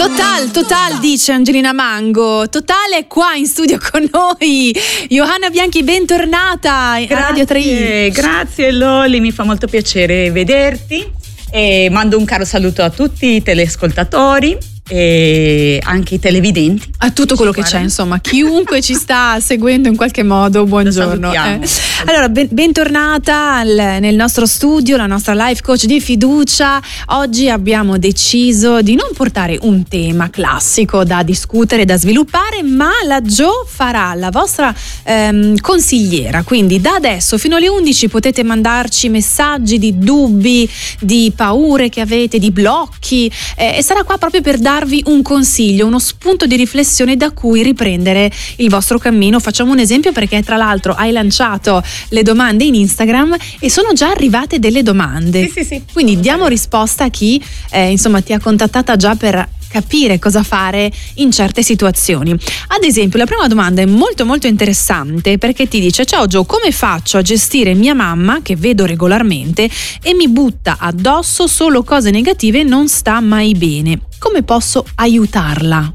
Total, 0.00 0.50
total, 0.50 0.98
dice 0.98 1.30
Angelina 1.32 1.74
Mango. 1.74 2.48
Totale 2.48 3.06
qua 3.06 3.34
in 3.34 3.44
studio 3.44 3.76
con 3.90 4.08
noi. 4.10 4.74
Johanna 5.10 5.50
Bianchi, 5.50 5.82
bentornata 5.82 6.92
a 6.92 7.06
Radio 7.06 7.44
3. 7.44 8.08
Grazie 8.08 8.72
Loli, 8.72 9.20
mi 9.20 9.30
fa 9.30 9.44
molto 9.44 9.66
piacere 9.66 10.30
vederti. 10.30 11.06
E 11.50 11.88
mando 11.90 12.16
un 12.16 12.24
caro 12.24 12.46
saluto 12.46 12.82
a 12.82 12.88
tutti 12.88 13.34
i 13.34 13.42
telescoltatori 13.42 14.69
e 14.92 15.80
anche 15.84 16.16
i 16.16 16.18
televidenti. 16.18 16.90
A 16.98 17.12
tutto 17.12 17.36
quello 17.36 17.52
che 17.52 17.62
c'è, 17.62 17.78
insomma, 17.78 18.18
chiunque 18.18 18.82
ci 18.82 18.94
sta 18.94 19.38
seguendo 19.40 19.86
in 19.86 19.94
qualche 19.94 20.24
modo, 20.24 20.64
buongiorno. 20.64 21.32
Eh. 21.32 21.60
Allora, 22.06 22.28
ben, 22.28 22.48
bentornata 22.50 23.54
al, 23.54 23.98
nel 24.00 24.16
nostro 24.16 24.46
studio, 24.46 24.96
la 24.96 25.06
nostra 25.06 25.32
life 25.34 25.62
coach 25.62 25.84
di 25.84 26.00
fiducia. 26.00 26.82
Oggi 27.06 27.48
abbiamo 27.48 27.98
deciso 27.98 28.82
di 28.82 28.96
non 28.96 29.10
portare 29.14 29.58
un 29.62 29.86
tema 29.86 30.28
classico 30.28 31.04
da 31.04 31.22
discutere, 31.22 31.84
da 31.84 31.96
sviluppare, 31.96 32.64
ma 32.64 32.90
la 33.06 33.20
Jo 33.20 33.64
farà 33.68 34.12
la 34.14 34.30
vostra 34.30 34.74
ehm, 35.04 35.60
consigliera. 35.60 36.42
Quindi 36.42 36.80
da 36.80 36.94
adesso 36.94 37.38
fino 37.38 37.54
alle 37.56 37.68
11 37.68 38.08
potete 38.08 38.42
mandarci 38.42 39.08
messaggi 39.08 39.78
di 39.78 39.96
dubbi, 39.98 40.68
di 40.98 41.32
paure 41.36 41.88
che 41.88 42.00
avete, 42.00 42.40
di 42.40 42.50
blocchi 42.50 43.30
eh, 43.56 43.76
e 43.76 43.82
sarà 43.84 44.02
qua 44.02 44.18
proprio 44.18 44.40
per 44.40 44.58
dare 44.58 44.78
darvi 44.80 45.02
un 45.06 45.20
consiglio, 45.20 45.86
uno 45.86 45.98
spunto 45.98 46.46
di 46.46 46.56
riflessione 46.56 47.16
da 47.16 47.32
cui 47.32 47.62
riprendere 47.62 48.30
il 48.56 48.70
vostro 48.70 48.98
cammino. 48.98 49.38
Facciamo 49.38 49.72
un 49.72 49.78
esempio 49.78 50.10
perché 50.10 50.42
tra 50.42 50.56
l'altro 50.56 50.94
hai 50.94 51.12
lanciato 51.12 51.82
le 52.08 52.22
domande 52.22 52.64
in 52.64 52.74
Instagram 52.74 53.36
e 53.58 53.70
sono 53.70 53.92
già 53.92 54.08
arrivate 54.08 54.58
delle 54.58 54.82
domande. 54.82 55.44
Sì, 55.44 55.60
sì, 55.60 55.64
sì. 55.64 55.82
Quindi 55.92 56.18
diamo 56.18 56.46
risposta 56.46 57.04
a 57.04 57.08
chi 57.10 57.42
eh, 57.70 57.90
insomma 57.90 58.22
ti 58.22 58.32
ha 58.32 58.40
contattata 58.40 58.96
già 58.96 59.14
per 59.14 59.48
capire 59.68 60.18
cosa 60.18 60.42
fare 60.42 60.90
in 61.16 61.30
certe 61.30 61.62
situazioni. 61.62 62.32
Ad 62.32 62.82
esempio, 62.82 63.18
la 63.18 63.26
prima 63.26 63.46
domanda 63.46 63.82
è 63.82 63.86
molto 63.86 64.24
molto 64.24 64.46
interessante 64.46 65.38
perché 65.38 65.68
ti 65.68 65.78
dice 65.78 66.06
"Ciao 66.06 66.26
Gio, 66.26 66.44
come 66.44 66.72
faccio 66.72 67.18
a 67.18 67.22
gestire 67.22 67.74
mia 67.74 67.94
mamma 67.94 68.40
che 68.42 68.56
vedo 68.56 68.86
regolarmente 68.86 69.68
e 70.02 70.14
mi 70.14 70.28
butta 70.28 70.78
addosso 70.80 71.46
solo 71.46 71.84
cose 71.84 72.10
negative 72.10 72.60
e 72.60 72.64
non 72.64 72.88
sta 72.88 73.20
mai 73.20 73.52
bene? 73.54 74.00
Come 74.20 74.44
posso 74.44 74.86
aiutarla?" 74.94 75.94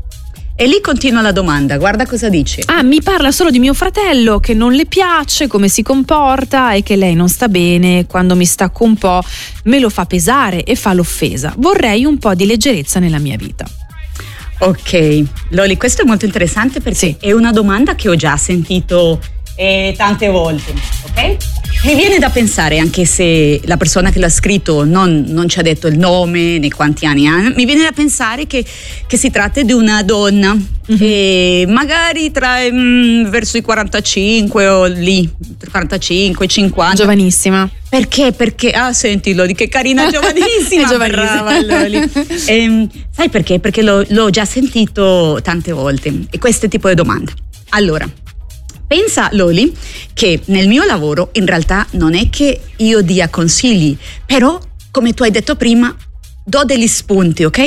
E 0.58 0.68
lì 0.68 0.80
continua 0.80 1.22
la 1.22 1.34
domanda, 1.34 1.78
guarda 1.78 2.06
cosa 2.06 2.30
dice. 2.30 2.62
Ah, 2.68 2.82
mi 2.82 3.02
parla 3.02 3.32
solo 3.32 3.50
di 3.50 3.60
mio 3.60 3.74
fratello 3.74 4.40
che 4.40 4.54
non 4.54 4.72
le 4.72 4.86
piace, 4.86 5.48
come 5.48 5.68
si 5.68 5.84
comporta 5.84 6.72
e 6.72 6.82
che 6.82 6.96
lei 6.96 7.14
non 7.14 7.28
sta 7.28 7.50
bene, 7.50 8.06
quando 8.06 8.38
mi 8.38 8.46
stacco 8.46 8.86
un 8.86 8.96
po' 8.96 9.22
me 9.66 9.80
lo 9.80 9.90
fa 9.90 10.06
pesare 10.06 10.64
e 10.64 10.76
fa 10.76 10.94
l'offesa. 10.94 11.54
Vorrei 11.58 12.06
un 12.06 12.18
po' 12.18 12.34
di 12.36 12.46
leggerezza 12.46 13.00
nella 13.00 13.20
mia 13.20 13.36
vita. 13.36 13.66
Ok, 14.60 15.24
Loli, 15.50 15.76
questo 15.76 16.04
è 16.04 16.06
molto 16.06 16.24
interessante 16.24 16.80
perché 16.80 16.98
sì. 16.98 17.18
è 17.20 17.34
una 17.34 17.52
domanda 17.52 17.96
che 17.96 18.08
ho 18.08 18.16
già 18.16 18.38
sentito 18.38 19.20
eh, 19.58 19.94
tante 19.98 20.30
volte, 20.30 20.74
ok? 21.10 21.38
Mi 21.86 21.94
viene 21.94 22.18
da 22.18 22.32
pensare, 22.32 22.80
anche 22.80 23.06
se 23.06 23.62
la 23.66 23.78
persona 23.78 24.10
che 24.10 24.18
l'ha 24.18 24.28
scritto 24.28 24.84
non, 24.84 25.24
non 25.28 25.48
ci 25.48 25.60
ha 25.60 25.62
detto 25.62 25.86
il 25.86 26.00
nome 26.00 26.58
né 26.58 26.70
quanti 26.70 27.06
anni 27.06 27.28
ha, 27.28 27.54
mi 27.56 27.64
viene 27.64 27.84
da 27.84 27.92
pensare 27.92 28.48
che, 28.48 28.66
che 29.06 29.18
si 29.18 29.30
tratta 29.30 29.62
di 29.62 29.72
una 29.72 30.02
donna, 30.02 30.56
mm-hmm. 30.56 30.98
e 31.00 31.66
magari 31.68 32.32
tra 32.32 32.56
mm, 32.72 33.28
verso 33.28 33.58
i 33.58 33.62
45 33.62 34.68
o 34.68 34.86
lì, 34.86 35.30
45, 35.70 36.48
50. 36.48 36.96
Giovanissima. 36.96 37.70
Perché? 37.88 38.32
Perché, 38.32 38.72
ah 38.72 38.92
senti 38.92 39.36
Lodi, 39.36 39.54
che 39.54 39.70
carina, 39.70 40.10
giovanissima. 40.12 40.88
giovanissima. 40.88 41.62
Brava, 41.62 41.86
e, 41.86 42.10
ehm, 42.50 42.90
sai 43.12 43.30
perché? 43.30 43.60
Perché 43.60 43.84
l'ho, 43.84 44.04
l'ho 44.08 44.32
già 44.32 44.46
sentito 44.46 45.38
tante 45.44 45.72
volte 45.72 46.12
e 46.32 46.40
questo 46.40 46.68
tipo 46.68 46.90
di 46.90 46.96
domanda. 46.96 47.32
Allora, 47.70 48.10
Pensa 48.88 49.30
Loli 49.32 49.74
che 50.14 50.42
nel 50.46 50.68
mio 50.68 50.84
lavoro 50.84 51.30
in 51.34 51.46
realtà 51.46 51.88
non 51.92 52.14
è 52.14 52.30
che 52.30 52.62
io 52.78 53.02
dia 53.02 53.30
consigli, 53.30 53.98
però 54.26 54.60
come 54.92 55.14
tu 55.14 55.24
hai 55.24 55.32
detto 55.32 55.56
prima 55.56 55.96
do 56.44 56.64
degli 56.64 56.88
spunti, 56.88 57.44
ok? 57.44 57.58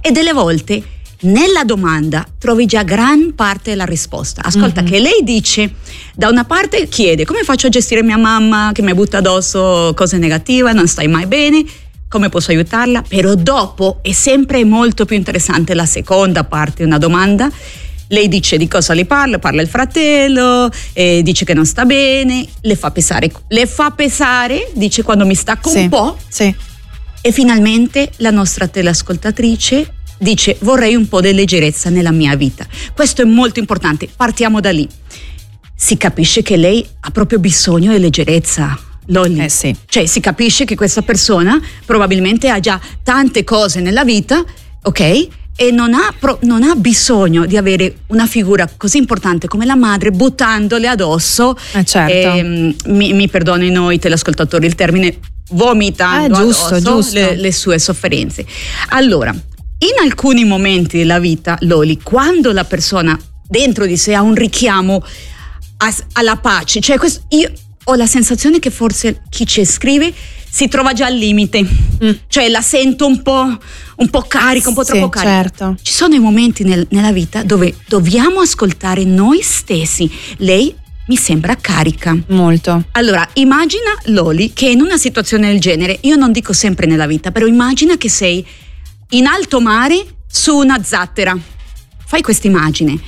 E 0.00 0.10
delle 0.12 0.32
volte 0.32 0.82
nella 1.20 1.64
domanda 1.64 2.26
trovi 2.38 2.66
già 2.66 2.82
gran 2.82 3.34
parte 3.34 3.70
della 3.70 3.86
risposta. 3.86 4.42
Ascolta 4.42 4.82
mm-hmm. 4.82 4.90
che 4.90 4.98
lei 5.00 5.20
dice, 5.22 5.74
da 6.14 6.28
una 6.28 6.44
parte 6.44 6.88
chiede 6.88 7.24
come 7.24 7.42
faccio 7.42 7.68
a 7.68 7.70
gestire 7.70 8.02
mia 8.02 8.18
mamma 8.18 8.70
che 8.74 8.82
mi 8.82 8.92
butta 8.92 9.18
addosso 9.18 9.92
cose 9.96 10.18
negative, 10.18 10.72
non 10.72 10.86
stai 10.86 11.08
mai 11.08 11.26
bene, 11.26 11.64
come 12.08 12.28
posso 12.28 12.50
aiutarla? 12.50 13.02
Però 13.08 13.34
dopo 13.34 13.98
è 14.02 14.12
sempre 14.12 14.64
molto 14.64 15.04
più 15.06 15.16
interessante 15.16 15.74
la 15.74 15.86
seconda 15.86 16.44
parte 16.44 16.84
una 16.84 16.98
domanda 16.98 17.50
lei 18.08 18.28
dice 18.28 18.56
di 18.56 18.68
cosa 18.68 18.94
le 18.94 19.04
parla, 19.04 19.38
parla 19.38 19.62
il 19.62 19.68
fratello, 19.68 20.70
eh, 20.92 21.22
dice 21.22 21.44
che 21.44 21.54
non 21.54 21.66
sta 21.66 21.84
bene, 21.84 22.46
le 22.60 22.76
fa 22.76 22.90
pesare, 22.90 23.30
le 23.48 23.66
fa 23.66 23.90
pesare, 23.90 24.70
dice 24.74 25.02
quando 25.02 25.26
mi 25.26 25.34
stacco 25.34 25.68
sì, 25.68 25.78
un 25.78 25.88
po'. 25.88 26.18
Sì. 26.28 26.54
E 27.20 27.32
finalmente 27.32 28.12
la 28.16 28.30
nostra 28.30 28.68
teleascoltatrice 28.68 29.94
dice 30.18 30.56
vorrei 30.60 30.94
un 30.94 31.08
po' 31.08 31.20
di 31.20 31.32
leggerezza 31.32 31.90
nella 31.90 32.12
mia 32.12 32.36
vita. 32.36 32.66
Questo 32.94 33.22
è 33.22 33.24
molto 33.24 33.58
importante, 33.58 34.08
partiamo 34.14 34.60
da 34.60 34.70
lì. 34.70 34.88
Si 35.74 35.96
capisce 35.96 36.42
che 36.42 36.56
lei 36.56 36.86
ha 37.00 37.10
proprio 37.10 37.38
bisogno 37.38 37.92
di 37.92 37.98
leggerezza. 37.98 38.78
Lolli. 39.06 39.44
Eh 39.44 39.48
sì. 39.48 39.74
Cioè 39.86 40.06
si 40.06 40.20
capisce 40.20 40.64
che 40.64 40.74
questa 40.74 41.02
persona 41.02 41.60
probabilmente 41.84 42.48
ha 42.48 42.58
già 42.60 42.80
tante 43.02 43.44
cose 43.44 43.80
nella 43.80 44.04
vita, 44.04 44.44
ok? 44.82 45.28
E 45.56 45.70
non 45.70 45.94
ha, 45.94 46.14
pro, 46.18 46.38
non 46.42 46.62
ha, 46.62 46.74
bisogno 46.74 47.46
di 47.46 47.56
avere 47.56 48.00
una 48.08 48.26
figura 48.26 48.70
così 48.76 48.98
importante 48.98 49.48
come 49.48 49.64
la 49.64 49.74
madre 49.74 50.10
buttandole 50.10 50.86
addosso. 50.86 51.56
Eh 51.72 51.84
certo. 51.84 52.12
e, 52.12 52.42
mm, 52.42 52.70
mi, 52.88 53.14
mi 53.14 53.28
perdonino 53.28 53.90
i 53.90 53.98
telescoltatori 53.98 54.66
il 54.66 54.74
termine 54.74 55.18
vomitando 55.50 56.40
eh, 56.40 56.44
giusto, 56.44 56.74
addosso 56.74 56.92
giusto. 56.92 57.18
Le, 57.18 57.36
le 57.36 57.52
sue 57.52 57.78
sofferenze. 57.78 58.44
Allora, 58.88 59.30
in 59.30 60.02
alcuni 60.02 60.44
momenti 60.44 60.98
della 60.98 61.18
vita, 61.18 61.56
Loli, 61.60 62.00
quando 62.02 62.52
la 62.52 62.64
persona 62.64 63.18
dentro 63.48 63.86
di 63.86 63.96
sé 63.96 64.14
ha 64.14 64.22
un 64.22 64.34
richiamo 64.34 65.02
alla 66.12 66.36
pace, 66.36 66.80
cioè 66.80 66.98
questo, 66.98 67.22
io 67.30 67.50
ho 67.88 67.94
la 67.94 68.06
sensazione 68.06 68.58
che 68.58 68.70
forse 68.70 69.22
chi 69.28 69.46
ci 69.46 69.64
scrive 69.64 70.12
si 70.48 70.68
trova 70.68 70.92
già 70.92 71.06
al 71.06 71.14
limite, 71.14 71.62
mm. 71.62 72.10
cioè 72.28 72.48
la 72.48 72.62
sento 72.62 73.06
un 73.06 73.22
po', 73.22 73.58
un 73.96 74.10
po' 74.10 74.22
carica, 74.22 74.70
un 74.70 74.74
po' 74.74 74.84
troppo 74.84 75.04
sì, 75.04 75.10
carica. 75.10 75.30
Certo. 75.30 75.76
Ci 75.82 75.92
sono 75.92 76.14
i 76.14 76.18
momenti 76.18 76.64
nel, 76.64 76.86
nella 76.90 77.12
vita 77.12 77.42
dove 77.42 77.76
dobbiamo 77.86 78.40
ascoltare 78.40 79.04
noi 79.04 79.42
stessi. 79.42 80.10
Lei 80.38 80.74
mi 81.08 81.16
sembra 81.16 81.56
carica. 81.56 82.16
Molto. 82.28 82.84
Allora, 82.92 83.28
immagina 83.34 83.90
Loli 84.06 84.52
che 84.52 84.68
in 84.68 84.80
una 84.80 84.96
situazione 84.96 85.48
del 85.48 85.60
genere, 85.60 85.98
io 86.02 86.16
non 86.16 86.32
dico 86.32 86.52
sempre 86.52 86.86
nella 86.86 87.06
vita, 87.06 87.30
però 87.30 87.46
immagina 87.46 87.96
che 87.96 88.08
sei 88.08 88.44
in 89.10 89.26
alto 89.26 89.60
mare 89.60 90.04
su 90.26 90.56
una 90.56 90.82
zattera. 90.82 91.38
Fai 92.06 92.22
questa 92.22 92.46
immagine 92.46 92.98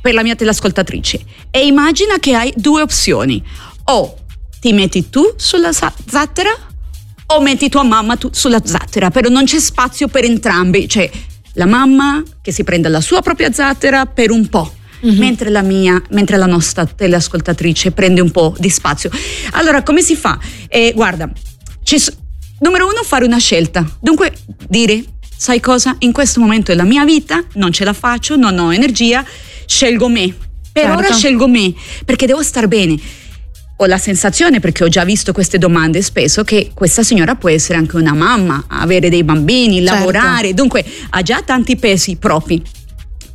per 0.00 0.14
la 0.14 0.22
mia 0.22 0.34
teleascoltatrice 0.34 1.20
e 1.50 1.66
immagina 1.66 2.18
che 2.18 2.34
hai 2.34 2.52
due 2.56 2.82
opzioni. 2.82 3.42
O 3.84 4.23
ti 4.64 4.72
metti 4.72 5.10
tu 5.10 5.34
sulla 5.36 5.72
zattera 5.72 6.50
o 7.26 7.42
metti 7.42 7.68
tua 7.68 7.82
mamma 7.82 8.16
sulla 8.30 8.62
zattera, 8.64 9.10
però 9.10 9.28
non 9.28 9.44
c'è 9.44 9.60
spazio 9.60 10.08
per 10.08 10.24
entrambi, 10.24 10.88
cioè 10.88 11.10
la 11.52 11.66
mamma 11.66 12.22
che 12.40 12.50
si 12.50 12.64
prende 12.64 12.88
la 12.88 13.02
sua 13.02 13.20
propria 13.20 13.52
zattera 13.52 14.06
per 14.06 14.30
un 14.30 14.48
po'. 14.48 14.72
Mm-hmm. 15.04 15.18
Mentre 15.18 15.50
la 15.50 15.60
mia, 15.60 16.02
mentre 16.12 16.38
la 16.38 16.46
nostra 16.46 16.86
teleascoltatrice 16.86 17.92
prende 17.92 18.22
un 18.22 18.30
po' 18.30 18.54
di 18.56 18.70
spazio. 18.70 19.10
Allora, 19.50 19.82
come 19.82 20.00
si 20.00 20.16
fa? 20.16 20.38
Eh, 20.68 20.92
guarda, 20.94 21.30
numero 22.60 22.86
uno, 22.86 23.02
fare 23.02 23.26
una 23.26 23.36
scelta. 23.36 23.86
Dunque, 24.00 24.32
dire, 24.66 25.04
sai 25.36 25.60
cosa? 25.60 25.94
In 25.98 26.12
questo 26.12 26.40
momento 26.40 26.72
della 26.72 26.84
mia 26.84 27.04
vita 27.04 27.44
non 27.56 27.70
ce 27.70 27.84
la 27.84 27.92
faccio, 27.92 28.36
non 28.36 28.58
ho 28.58 28.72
energia, 28.72 29.22
scelgo 29.66 30.08
me. 30.08 30.34
Per 30.72 30.82
certo. 30.84 30.98
ora 30.98 31.12
scelgo 31.12 31.48
me, 31.48 31.74
perché 32.06 32.24
devo 32.24 32.42
star 32.42 32.66
bene 32.66 32.98
ho 33.76 33.86
la 33.86 33.98
sensazione, 33.98 34.60
perché 34.60 34.84
ho 34.84 34.88
già 34.88 35.04
visto 35.04 35.32
queste 35.32 35.58
domande 35.58 36.00
spesso, 36.02 36.44
che 36.44 36.70
questa 36.74 37.02
signora 37.02 37.34
può 37.34 37.48
essere 37.48 37.78
anche 37.78 37.96
una 37.96 38.14
mamma, 38.14 38.64
avere 38.68 39.08
dei 39.08 39.24
bambini, 39.24 39.84
certo. 39.84 39.92
lavorare, 39.92 40.54
dunque 40.54 40.84
ha 41.10 41.22
già 41.22 41.42
tanti 41.42 41.76
pesi 41.76 42.16
propri. 42.16 42.62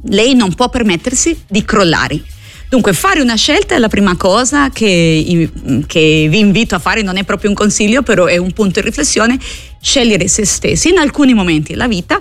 Lei 0.04 0.34
non 0.34 0.54
può 0.56 0.70
permettersi 0.70 1.38
di 1.48 1.66
crollare. 1.66 2.22
Dunque, 2.70 2.94
fare 2.94 3.20
una 3.20 3.36
scelta 3.36 3.74
è 3.74 3.80
la 3.80 3.88
prima 3.88 4.16
cosa 4.16 4.70
che, 4.70 5.50
che, 5.88 6.28
vi 6.30 6.38
invito 6.38 6.76
a 6.76 6.80
fare, 6.80 7.02
non 7.02 7.18
è 7.18 7.24
proprio 7.24 7.50
un 7.50 7.56
consiglio, 7.56 8.04
però 8.04 8.26
è 8.26 8.38
un 8.38 8.54
punto 8.54 8.80
di 8.80 8.86
riflessione, 8.86 9.40
scegliere 9.82 10.28
se 10.28 10.46
stessi 10.46 10.90
in 10.90 11.00
alcuni 11.00 11.34
momenti 11.34 11.72
della 11.72 11.88
vita 11.88 12.20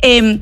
e 0.00 0.38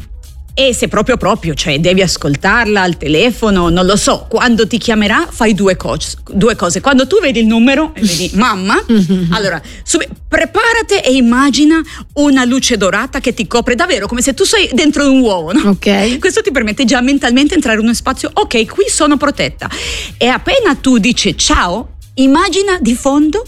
e 0.54 0.74
se 0.74 0.88
proprio 0.88 1.16
proprio, 1.16 1.54
cioè 1.54 1.78
devi 1.78 2.02
ascoltarla 2.02 2.82
al 2.82 2.96
telefono, 2.96 3.68
non 3.68 3.86
lo 3.86 3.96
so, 3.96 4.26
quando 4.28 4.66
ti 4.66 4.78
chiamerà 4.78 5.26
fai 5.30 5.54
due, 5.54 5.76
co- 5.76 5.96
due 6.30 6.56
cose. 6.56 6.80
Quando 6.80 7.06
tu 7.06 7.18
vedi 7.20 7.40
il 7.40 7.46
numero 7.46 7.92
e 7.94 8.00
vedi 8.02 8.30
mamma, 8.36 8.84
allora 9.30 9.60
sub- 9.82 10.06
preparati 10.28 10.94
e 11.02 11.12
immagina 11.14 11.80
una 12.14 12.44
luce 12.44 12.76
dorata 12.76 13.20
che 13.20 13.34
ti 13.34 13.46
copre 13.46 13.74
davvero 13.74 14.06
come 14.06 14.22
se 14.22 14.34
tu 14.34 14.44
sei 14.44 14.70
dentro 14.72 15.10
un 15.10 15.20
uovo. 15.20 15.52
No? 15.52 15.70
Ok. 15.70 16.18
Questo 16.18 16.40
ti 16.42 16.50
permette 16.50 16.84
già 16.84 17.00
mentalmente 17.00 17.54
entrare 17.54 17.78
in 17.78 17.84
uno 17.84 17.94
spazio, 17.94 18.30
ok, 18.32 18.66
qui 18.66 18.84
sono 18.88 19.16
protetta. 19.16 19.68
E 20.16 20.26
appena 20.26 20.74
tu 20.74 20.98
dici 20.98 21.36
ciao, 21.36 21.96
immagina 22.14 22.78
di 22.80 22.94
fondo 22.94 23.44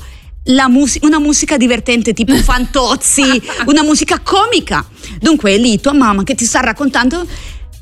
mus- 0.68 0.98
una 1.02 1.18
musica 1.18 1.56
divertente 1.56 2.12
tipo 2.12 2.34
Fantozzi, 2.42 3.42
una 3.66 3.82
musica 3.82 4.20
comica. 4.20 4.84
Dunque 5.20 5.52
è 5.52 5.58
lì 5.58 5.80
tua 5.80 5.92
mamma 5.92 6.24
che 6.24 6.34
ti 6.34 6.44
sta 6.44 6.60
raccontando 6.60 7.26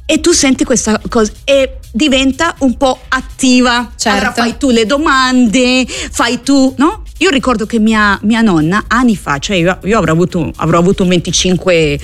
e 0.05 0.21
tu 0.21 0.33
senti 0.33 0.65
questa 0.65 1.01
cosa 1.09 1.33
e 1.45 1.79
diventa 1.93 2.55
un 2.59 2.77
po' 2.77 3.01
attiva. 3.09 3.93
Certo. 3.97 4.19
Allora 4.19 4.33
fai 4.33 4.57
tu 4.57 4.71
le 4.71 4.87
domande, 4.87 5.87
fai 5.87 6.43
tu, 6.43 6.75
no? 6.79 7.05
Io 7.19 7.31
ricordo 7.31 7.67
che 7.67 7.79
mia, 7.79 8.19
mia 8.23 8.41
nonna 8.41 8.85
anni 8.89 9.17
fa, 9.17 9.39
cioè 9.39 9.57
io, 9.57 9.79
io 9.85 9.99
avrò, 9.99 10.13
avuto, 10.13 10.51
avrò 10.57 10.79
avuto 10.79 11.05
25-30 11.05 11.99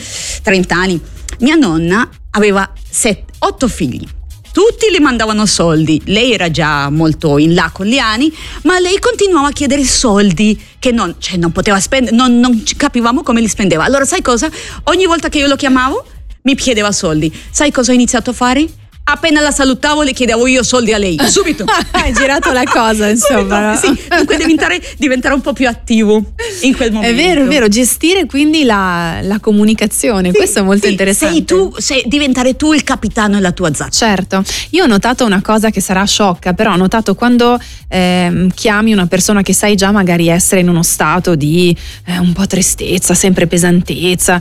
anni, 0.69 1.01
mia 1.41 1.57
nonna 1.57 2.09
aveva 2.31 2.71
8 3.39 3.69
figli 3.69 4.07
tutti 4.57 4.89
le 4.91 5.01
mandavano 5.01 5.45
soldi, 5.45 6.01
lei 6.07 6.33
era 6.33 6.51
già 6.51 6.89
molto 6.89 7.37
in 7.37 7.53
là 7.53 7.69
con 7.71 7.85
gli 7.85 7.99
anni, 7.99 8.35
ma 8.63 8.79
lei 8.79 8.99
continuava 8.99 9.49
a 9.49 9.53
chiedere 9.53 9.85
soldi 9.85 10.59
che 10.79 10.93
non, 10.93 11.17
cioè 11.19 11.37
non 11.37 11.53
poteva 11.53 11.79
spendere, 11.79 12.17
non, 12.17 12.41
non 12.41 12.63
capivamo 12.75 13.23
come 13.23 13.43
li 13.43 13.49
spendeva. 13.49 13.85
Allora 13.85 14.07
sai 14.07 14.23
cosa? 14.23 14.49
Ogni 14.85 15.05
volta 15.05 15.29
che 15.29 15.37
io 15.37 15.47
lo 15.47 15.57
chiamavo 15.57 16.03
mi 16.45 16.55
chiedeva 16.55 16.91
soldi. 16.91 17.31
Sai 17.51 17.71
cosa 17.71 17.91
ho 17.91 17.95
iniziato 17.95 18.31
a 18.31 18.33
fare? 18.33 18.67
Appena 19.09 19.41
la 19.41 19.51
salutavo 19.51 20.03
le 20.03 20.13
chiedevo 20.13 20.47
io 20.47 20.63
soldi 20.63 20.93
a 20.93 20.99
lei, 20.99 21.17
subito. 21.29 21.65
Hai 21.93 22.13
girato 22.13 22.53
la 22.53 22.65
cosa, 22.65 23.09
insomma. 23.09 23.77
Subito, 23.77 24.03
sì, 24.03 24.09
dunque 24.17 24.37
diventare, 24.37 24.83
diventare, 24.97 25.35
un 25.35 25.41
po' 25.41 25.53
più 25.53 25.69
attivo 25.69 26.23
in 26.63 26.75
quel 26.75 26.93
momento. 26.93 27.13
È 27.13 27.15
vero, 27.15 27.43
è 27.43 27.47
vero, 27.47 27.69
gestire 27.69 28.27
quindi 28.27 28.65
la, 28.65 29.21
la 29.23 29.39
comunicazione, 29.39 30.31
sì, 30.31 30.37
questo 30.37 30.61
è 30.61 30.63
molto 30.63 30.87
sì, 30.87 30.93
interessante. 30.93 31.35
Sei 31.35 31.45
tu, 31.45 31.73
sei, 31.79 32.03
diventare 32.07 32.57
tu 32.57 32.73
il 32.73 32.83
capitano 32.83 33.35
della 33.35 33.53
tua 33.53 33.73
zattera. 33.73 33.91
Certo, 33.91 34.43
io 34.71 34.85
ho 34.85 34.89
notato 34.89 35.25
una 35.25 35.41
cosa 35.41 35.71
che 35.71 35.81
sarà 35.81 36.05
sciocca, 36.05 36.53
però 36.53 36.73
ho 36.73 36.77
notato 36.77 37.15
quando 37.15 37.59
eh, 37.89 38.49
chiami 38.55 38.93
una 38.93 39.07
persona 39.07 39.43
che 39.43 39.53
sai 39.53 39.77
già 39.77 39.93
magari 39.93 40.29
essere 40.29 40.61
in 40.63 40.69
uno 40.69 40.83
stato 40.83 41.37
di 41.37 41.77
eh, 42.07 42.19
un 42.19 42.33
po' 42.33 42.47
tristezza, 42.47 43.15
sempre 43.15 43.47
pesantezza, 43.47 44.41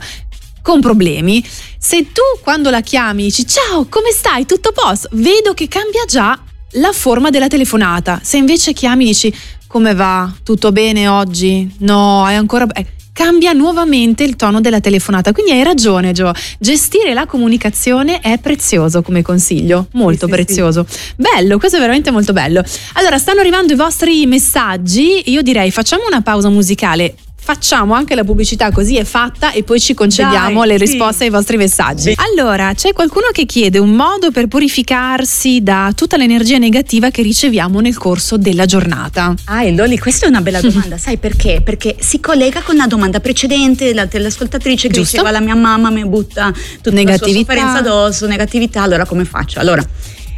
con 0.66 0.80
problemi, 0.80 1.46
se 1.78 2.10
tu 2.10 2.22
quando 2.42 2.70
la 2.70 2.80
chiami 2.80 3.22
dici 3.22 3.46
ciao, 3.46 3.86
come 3.88 4.10
stai? 4.10 4.46
Tutto 4.46 4.72
posto? 4.72 5.08
Vedo 5.12 5.54
che 5.54 5.68
cambia 5.68 6.02
già 6.08 6.36
la 6.72 6.90
forma 6.90 7.30
della 7.30 7.46
telefonata. 7.46 8.18
Se 8.20 8.36
invece 8.36 8.72
chiami 8.72 9.04
e 9.04 9.06
dici 9.06 9.34
come 9.68 9.94
va? 9.94 10.28
Tutto 10.42 10.72
bene 10.72 11.06
oggi? 11.06 11.72
No, 11.78 12.26
è 12.28 12.34
ancora... 12.34 12.66
Eh, 12.74 12.84
cambia 13.12 13.52
nuovamente 13.52 14.24
il 14.24 14.34
tono 14.34 14.60
della 14.60 14.80
telefonata. 14.80 15.30
Quindi 15.30 15.52
hai 15.52 15.62
ragione, 15.62 16.10
Gio. 16.10 16.32
Gestire 16.58 17.14
la 17.14 17.26
comunicazione 17.26 18.18
è 18.18 18.36
prezioso 18.38 19.02
come 19.02 19.22
consiglio, 19.22 19.86
molto 19.92 20.26
sì, 20.26 20.32
prezioso. 20.32 20.84
Sì. 20.88 20.98
Bello, 21.14 21.58
questo 21.58 21.76
è 21.76 21.80
veramente 21.80 22.10
molto 22.10 22.32
bello. 22.32 22.64
Allora, 22.94 23.18
stanno 23.18 23.38
arrivando 23.38 23.72
i 23.72 23.76
vostri 23.76 24.26
messaggi. 24.26 25.30
Io 25.30 25.42
direi 25.42 25.70
facciamo 25.70 26.02
una 26.08 26.22
pausa 26.22 26.48
musicale 26.48 27.14
facciamo 27.46 27.94
anche 27.94 28.16
la 28.16 28.24
pubblicità 28.24 28.72
così 28.72 28.96
è 28.96 29.04
fatta 29.04 29.52
e 29.52 29.62
poi 29.62 29.78
ci 29.78 29.94
concediamo 29.94 30.58
Dai, 30.58 30.68
le 30.70 30.76
risposte 30.78 31.18
sì. 31.18 31.22
ai 31.22 31.30
vostri 31.30 31.56
messaggi. 31.56 32.10
Sì. 32.10 32.16
Allora, 32.16 32.74
c'è 32.74 32.92
qualcuno 32.92 33.28
che 33.30 33.46
chiede 33.46 33.78
un 33.78 33.90
modo 33.90 34.32
per 34.32 34.48
purificarsi 34.48 35.62
da 35.62 35.92
tutta 35.94 36.16
l'energia 36.16 36.58
negativa 36.58 37.10
che 37.10 37.22
riceviamo 37.22 37.78
nel 37.78 37.96
corso 37.96 38.36
della 38.36 38.64
giornata. 38.64 39.32
Ah, 39.44 39.62
Loli, 39.70 39.96
questa 39.96 40.26
è 40.26 40.28
una 40.28 40.40
bella 40.40 40.58
domanda, 40.60 40.98
sai 40.98 41.18
perché? 41.18 41.60
Perché 41.62 41.94
si 42.00 42.18
collega 42.18 42.62
con 42.62 42.74
la 42.74 42.88
domanda 42.88 43.20
precedente 43.20 43.94
la, 43.94 44.06
dell'ascoltatrice 44.06 44.88
che 44.88 44.94
Giusto? 44.94 45.18
diceva 45.18 45.30
la 45.30 45.38
mia 45.40 45.54
mamma 45.54 45.88
mi 45.90 46.04
butta 46.04 46.52
tutta 46.82 46.90
negatività. 46.90 47.14
la 47.14 47.20
sua 47.20 47.38
sofferenza 47.38 47.78
addosso, 47.78 48.26
negatività, 48.26 48.82
allora 48.82 49.06
come 49.06 49.24
faccio? 49.24 49.60
Allora, 49.60 49.86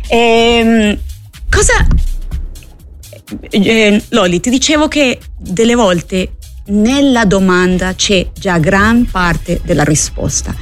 ehm, 0.08 0.98
cosa... 1.48 1.72
Eh, 3.50 4.02
Loli, 4.08 4.40
ti 4.40 4.48
dicevo 4.50 4.88
che 4.88 5.18
delle 5.38 5.74
volte 5.74 6.37
nella 6.68 7.24
domanda 7.24 7.94
c'è 7.94 8.28
già 8.32 8.58
gran 8.58 9.06
parte 9.10 9.60
della 9.64 9.84
risposta. 9.84 10.54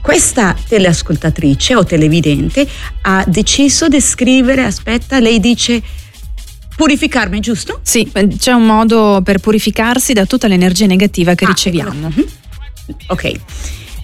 Questa 0.00 0.56
teleascoltatrice 0.66 1.74
o 1.74 1.84
televidente 1.84 2.66
ha 3.02 3.24
deciso 3.26 3.88
di 3.88 4.00
scrivere, 4.00 4.64
aspetta, 4.64 5.18
lei 5.18 5.40
dice 5.40 5.82
purificarmi, 6.74 7.40
giusto? 7.40 7.80
Sì, 7.82 8.10
c'è 8.38 8.52
un 8.52 8.64
modo 8.64 9.20
per 9.22 9.38
purificarsi 9.38 10.14
da 10.14 10.24
tutta 10.24 10.48
l'energia 10.48 10.86
negativa 10.86 11.34
che 11.34 11.44
ah, 11.44 11.48
riceviamo. 11.48 12.08
Ecco. 12.08 12.28
Ok, 13.08 13.32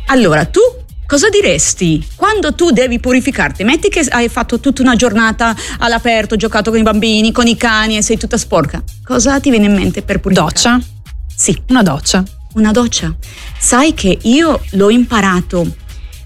allora 0.06 0.44
tu 0.44 0.60
cosa 1.06 1.30
diresti 1.30 2.06
quando 2.14 2.54
tu 2.54 2.70
devi 2.70 3.00
purificarti? 3.00 3.64
Metti 3.64 3.88
che 3.88 4.00
hai 4.10 4.28
fatto 4.28 4.60
tutta 4.60 4.82
una 4.82 4.96
giornata 4.96 5.56
all'aperto, 5.78 6.36
giocato 6.36 6.70
con 6.70 6.78
i 6.78 6.82
bambini, 6.82 7.32
con 7.32 7.46
i 7.46 7.56
cani 7.56 7.96
e 7.96 8.02
sei 8.02 8.18
tutta 8.18 8.36
sporca. 8.36 8.84
Cosa 9.02 9.40
ti 9.40 9.48
viene 9.48 9.64
in 9.64 9.74
mente 9.74 10.02
per 10.02 10.20
purificarti? 10.20 10.62
Doccia. 10.62 10.94
Sì. 11.36 11.56
Una 11.68 11.82
doccia. 11.82 12.24
Una 12.54 12.72
doccia. 12.72 13.14
Sai 13.58 13.92
che 13.92 14.18
io 14.22 14.60
l'ho 14.70 14.88
imparato, 14.88 15.76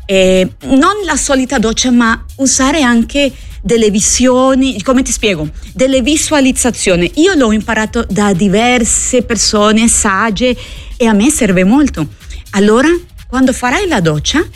eh, 0.06 0.48
non 0.66 0.92
la 1.04 1.16
solita 1.16 1.58
doccia, 1.58 1.90
ma 1.90 2.24
usare 2.36 2.82
anche 2.82 3.32
delle 3.62 3.90
visioni, 3.90 4.80
come 4.82 5.02
ti 5.02 5.10
spiego, 5.10 5.48
delle 5.74 6.00
visualizzazioni. 6.02 7.10
Io 7.16 7.34
l'ho 7.34 7.52
imparato 7.52 8.06
da 8.08 8.32
diverse 8.32 9.22
persone 9.22 9.88
sagge 9.88 10.56
e 10.96 11.06
a 11.06 11.12
me 11.12 11.30
serve 11.30 11.64
molto. 11.64 12.06
Allora, 12.50 12.88
quando 13.26 13.52
farai 13.52 13.86
la 13.88 14.00
doccia, 14.00 14.46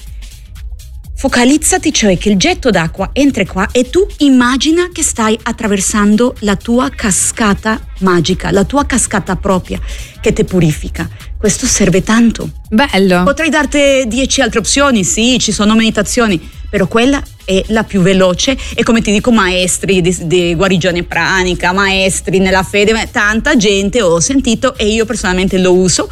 Focalizzati 1.25 1.91
cioè 1.91 2.19
che 2.19 2.29
il 2.29 2.37
getto 2.37 2.69
d'acqua 2.69 3.09
entra 3.15 3.47
qua 3.47 3.71
e 3.73 3.89
tu 3.89 4.07
immagina 4.19 4.91
che 4.93 5.03
stai 5.03 5.39
attraversando 5.43 6.35
la 6.41 6.55
tua 6.55 6.91
cascata 6.91 7.81
magica, 8.01 8.51
la 8.51 8.65
tua 8.65 8.85
cascata 8.85 9.35
propria 9.35 9.81
che 10.21 10.35
ti 10.35 10.45
purifica. 10.45 11.09
Questo 11.39 11.65
serve 11.65 12.03
tanto. 12.03 12.51
Bello. 12.69 13.23
Potrei 13.23 13.49
darti 13.49 14.05
dieci 14.07 14.43
altre 14.43 14.59
opzioni, 14.59 15.03
sì, 15.03 15.39
ci 15.41 15.51
sono 15.51 15.75
meditazioni, 15.75 16.39
però 16.69 16.87
quella 16.87 17.23
è 17.47 17.65
la 17.69 17.85
più 17.85 18.03
veloce 18.03 18.55
e 18.75 18.83
come 18.83 19.01
ti 19.01 19.11
dico 19.11 19.33
maestri 19.33 20.03
di, 20.03 20.15
di 20.27 20.55
guarigione 20.55 21.05
pranica, 21.05 21.73
maestri 21.73 22.39
nella 22.39 22.63
fede, 22.63 23.09
tanta 23.11 23.57
gente 23.57 24.03
ho 24.03 24.21
sentito 24.21 24.77
e 24.77 24.89
io 24.89 25.07
personalmente 25.07 25.57
lo 25.57 25.73
uso 25.73 26.07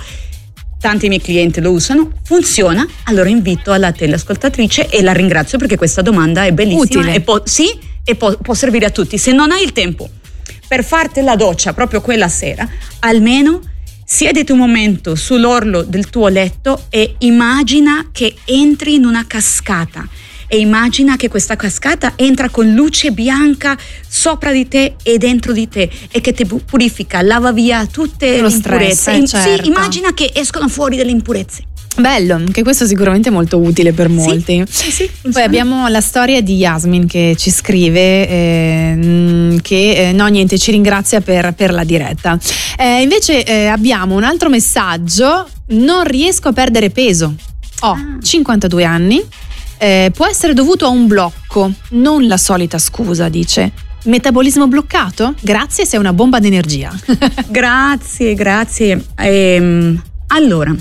tanti 0.82 1.06
miei 1.06 1.20
clienti 1.20 1.60
lo 1.60 1.70
usano, 1.70 2.10
funziona, 2.24 2.84
allora 3.04 3.28
invito 3.28 3.70
alla 3.70 3.92
teleascoltatrice 3.92 4.88
e 4.88 5.00
la 5.00 5.12
ringrazio 5.12 5.56
perché 5.56 5.76
questa 5.76 6.02
domanda 6.02 6.44
è 6.44 6.50
bellissima 6.50 7.02
Utile. 7.02 7.14
e 7.14 7.20
può, 7.20 7.40
sì, 7.44 7.72
e 8.04 8.16
può, 8.16 8.36
può 8.36 8.52
servire 8.52 8.86
a 8.86 8.90
tutti. 8.90 9.16
Se 9.16 9.30
non 9.30 9.52
hai 9.52 9.62
il 9.62 9.72
tempo 9.72 10.10
per 10.66 10.82
farti 10.82 11.22
la 11.22 11.36
doccia 11.36 11.72
proprio 11.72 12.00
quella 12.00 12.28
sera, 12.28 12.68
almeno 12.98 13.60
siediti 14.04 14.50
un 14.50 14.58
momento 14.58 15.14
sull'orlo 15.14 15.82
del 15.82 16.10
tuo 16.10 16.26
letto 16.26 16.86
e 16.90 17.14
immagina 17.18 18.08
che 18.10 18.34
entri 18.44 18.94
in 18.94 19.04
una 19.04 19.24
cascata 19.24 20.06
e 20.52 20.58
immagina 20.58 21.16
che 21.16 21.30
questa 21.30 21.56
cascata 21.56 22.12
entra 22.14 22.50
con 22.50 22.74
luce 22.74 23.10
bianca 23.10 23.74
sopra 24.06 24.52
di 24.52 24.68
te 24.68 24.96
e 25.02 25.16
dentro 25.16 25.54
di 25.54 25.66
te 25.66 25.88
e 26.10 26.20
che 26.20 26.34
ti 26.34 26.44
purifica, 26.44 27.22
lava 27.22 27.52
via 27.52 27.86
tutte 27.86 28.36
Lo 28.36 28.48
le 28.48 28.52
impurezze. 28.52 28.94
Stress, 28.94 29.30
certo. 29.30 29.62
Sì, 29.62 29.68
immagina 29.70 30.12
che 30.12 30.30
escono 30.34 30.68
fuori 30.68 30.96
delle 30.96 31.10
impurezze. 31.10 31.62
Bello, 31.96 32.42
che 32.52 32.62
questo 32.62 32.84
è 32.84 32.86
sicuramente 32.86 33.30
molto 33.30 33.60
utile 33.60 33.94
per 33.94 34.10
molti. 34.10 34.62
Sì, 34.68 34.90
sì, 34.90 35.10
Poi 35.30 35.42
abbiamo 35.42 35.88
la 35.88 36.02
storia 36.02 36.42
di 36.42 36.56
Yasmin 36.56 37.06
che 37.06 37.34
ci 37.38 37.50
scrive 37.50 38.28
eh, 38.28 39.58
che 39.62 40.08
eh, 40.08 40.12
no 40.12 40.26
niente 40.26 40.58
ci 40.58 40.70
ringrazia 40.70 41.22
per, 41.22 41.54
per 41.54 41.72
la 41.72 41.84
diretta. 41.84 42.38
Eh, 42.76 43.00
invece 43.00 43.42
eh, 43.42 43.68
abbiamo 43.68 44.16
un 44.16 44.24
altro 44.24 44.50
messaggio, 44.50 45.48
non 45.68 46.04
riesco 46.04 46.48
a 46.48 46.52
perdere 46.52 46.90
peso. 46.90 47.34
Ho 47.80 47.92
ah. 47.92 48.18
52 48.20 48.84
anni, 48.84 49.22
eh, 49.82 50.12
può 50.14 50.28
essere 50.28 50.54
dovuto 50.54 50.86
a 50.86 50.90
un 50.90 51.08
blocco, 51.08 51.72
non 51.90 52.28
la 52.28 52.36
solita 52.36 52.78
scusa, 52.78 53.28
dice. 53.28 53.72
Metabolismo 54.04 54.68
bloccato? 54.68 55.34
Grazie, 55.40 55.84
sei 55.86 55.98
una 55.98 56.12
bomba 56.12 56.38
d'energia. 56.38 56.92
grazie, 57.50 58.34
grazie. 58.34 59.04
Ehm, 59.16 60.00
allora, 60.28 60.72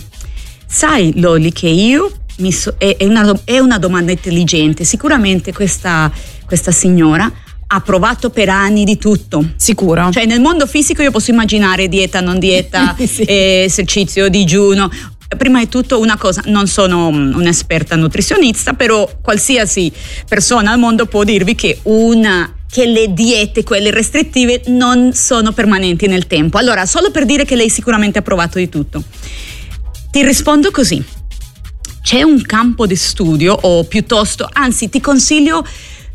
sai 0.67 1.19
Loli 1.19 1.51
che 1.51 1.67
io 1.67 2.11
so, 2.51 2.75
è, 2.77 2.95
è, 2.97 3.05
una, 3.05 3.33
è, 3.43 3.57
una, 3.57 3.79
domanda 3.79 4.11
intelligente. 4.11 4.83
Sicuramente 4.83 5.51
questa, 5.51 6.11
questa 6.45 6.71
signora 6.71 7.31
ha 7.73 7.81
provato 7.81 8.29
per 8.29 8.49
anni 8.49 8.83
di 8.83 8.99
tutto. 8.99 9.53
Sicuro. 9.55 10.11
Cioè 10.11 10.25
nel 10.27 10.41
mondo 10.41 10.67
fisico 10.67 11.01
io 11.01 11.09
posso 11.09 11.31
immaginare 11.31 11.87
dieta, 11.87 12.21
non 12.21 12.37
dieta, 12.37 12.95
sì. 13.03 13.23
eh, 13.23 13.63
esercizio, 13.65 14.29
digiuno 14.29 14.91
prima 15.37 15.59
di 15.59 15.69
tutto 15.69 15.99
una 15.99 16.17
cosa, 16.17 16.41
non 16.45 16.67
sono 16.67 17.07
un'esperta 17.07 17.95
nutrizionista, 17.95 18.73
però 18.73 19.09
qualsiasi 19.21 19.91
persona 20.27 20.71
al 20.71 20.79
mondo 20.79 21.05
può 21.05 21.23
dirvi 21.23 21.55
che 21.55 21.79
una 21.83 22.55
che 22.71 22.85
le 22.85 23.13
diete, 23.13 23.63
quelle 23.63 23.91
restrittive, 23.91 24.61
non 24.67 25.13
sono 25.13 25.51
permanenti 25.51 26.07
nel 26.07 26.25
tempo. 26.25 26.57
Allora, 26.57 26.85
solo 26.85 27.11
per 27.11 27.25
dire 27.25 27.43
che 27.43 27.57
lei 27.57 27.69
sicuramente 27.69 28.19
ha 28.19 28.21
provato 28.21 28.57
di 28.57 28.69
tutto. 28.69 29.03
Ti 30.09 30.23
rispondo 30.23 30.71
così. 30.71 31.03
C'è 32.01 32.21
un 32.23 32.41
campo 32.41 32.87
di 32.87 32.95
studio, 32.95 33.53
o 33.53 33.83
piuttosto, 33.83 34.49
anzi, 34.51 34.89
ti 34.89 35.01
consiglio 35.01 35.65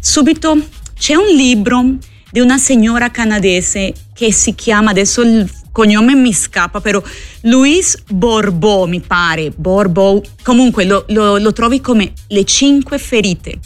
subito, 0.00 0.58
c'è 0.98 1.14
un 1.14 1.26
libro 1.26 1.96
di 2.30 2.40
una 2.40 2.58
signora 2.58 3.10
canadese 3.10 3.92
che 4.14 4.32
si 4.32 4.54
chiama, 4.54 4.90
adesso 4.90 5.20
il 5.20 5.48
cognome 5.76 6.14
mi 6.14 6.32
scappa, 6.32 6.80
però 6.80 7.02
Louise 7.42 7.98
Borbo 8.08 8.86
mi 8.86 9.00
pare, 9.00 9.52
Borbo, 9.54 10.22
comunque 10.42 10.86
lo, 10.86 11.04
lo, 11.08 11.36
lo 11.36 11.52
trovi 11.52 11.82
come 11.82 12.14
le 12.28 12.44
cinque 12.44 12.96
ferite. 12.96 13.58